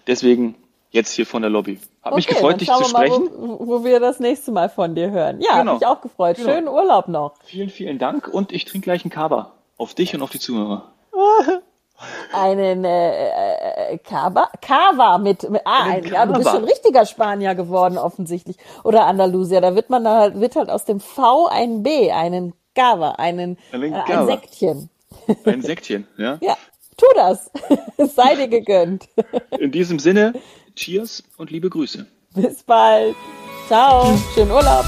deswegen 0.06 0.56
jetzt 0.92 1.12
hier 1.14 1.26
von 1.26 1.42
der 1.42 1.52
Lobby. 1.52 1.80
Hat 2.02 2.12
okay, 2.12 2.16
mich 2.16 2.28
gefreut, 2.28 2.62
dich 2.62 2.72
zu 2.72 2.84
sprechen. 2.84 3.26
Mal, 3.26 3.60
wo, 3.60 3.68
wo, 3.68 3.84
wir 3.84 4.00
das 4.00 4.20
nächste 4.20 4.52
Mal 4.52 4.70
von 4.70 4.96
dir 4.96 5.12
hören. 5.12 5.42
Ja, 5.42 5.60
genau. 5.60 5.74
hat 5.74 5.80
mich 5.80 5.88
auch 5.88 6.02
gefreut. 6.02 6.38
Genau. 6.38 6.50
Schönen 6.50 6.68
Urlaub 6.68 7.08
noch. 7.08 7.34
Vielen, 7.46 7.70
vielen 7.70 8.00
Dank 8.00 8.28
und 8.28 8.52
ich 8.52 8.66
trinke 8.66 8.86
gleich 8.86 9.04
einen 9.04 9.12
Kaba. 9.12 9.54
Auf 9.78 9.94
dich 9.94 10.14
und 10.16 10.22
auf 10.22 10.30
die 10.30 10.40
Zuhörer. 10.40 10.92
einen 12.34 12.86
äh, 12.86 13.94
äh, 13.94 13.98
Kava, 13.98 14.50
Kava 14.62 15.18
mit, 15.18 15.50
mit 15.50 15.62
ah, 15.66 15.84
ein, 15.84 16.06
ja, 16.06 16.26
du 16.26 16.34
bist 16.34 16.50
schon 16.50 16.64
richtiger 16.64 17.06
Spanier 17.06 17.56
geworden 17.56 17.98
offensichtlich 17.98 18.58
oder 18.84 19.06
Andalusier. 19.06 19.62
Da 19.62 19.76
wird 19.76 19.90
man 19.90 20.04
da 20.04 20.20
halt, 20.20 20.40
wird 20.40 20.56
halt 20.56 20.70
aus 20.70 20.86
dem 20.86 21.00
V 21.00 21.48
ein 21.48 21.84
B, 21.84 22.12
einen 22.12 22.54
Kava, 22.76 23.12
einen, 23.12 23.58
einen 23.72 23.94
äh, 23.94 23.98
ein 23.98 24.26
Sektchen. 24.28 24.90
Ein 25.46 25.62
Sektchen, 25.62 26.08
ja. 26.18 26.38
Ja. 26.42 26.58
Tu 27.00 27.06
das. 27.16 27.50
es 27.98 28.16
sei 28.16 28.36
dir 28.36 28.48
gegönnt. 28.48 29.08
In 29.58 29.72
diesem 29.72 30.00
Sinne, 30.00 30.34
Cheers 30.76 31.24
und 31.38 31.52
liebe 31.52 31.70
Grüße. 31.70 32.06
Bis 32.36 32.64
bald. 32.64 33.16
Ciao. 33.68 34.18
Schönen 34.34 34.52
Urlaub. 34.52 34.86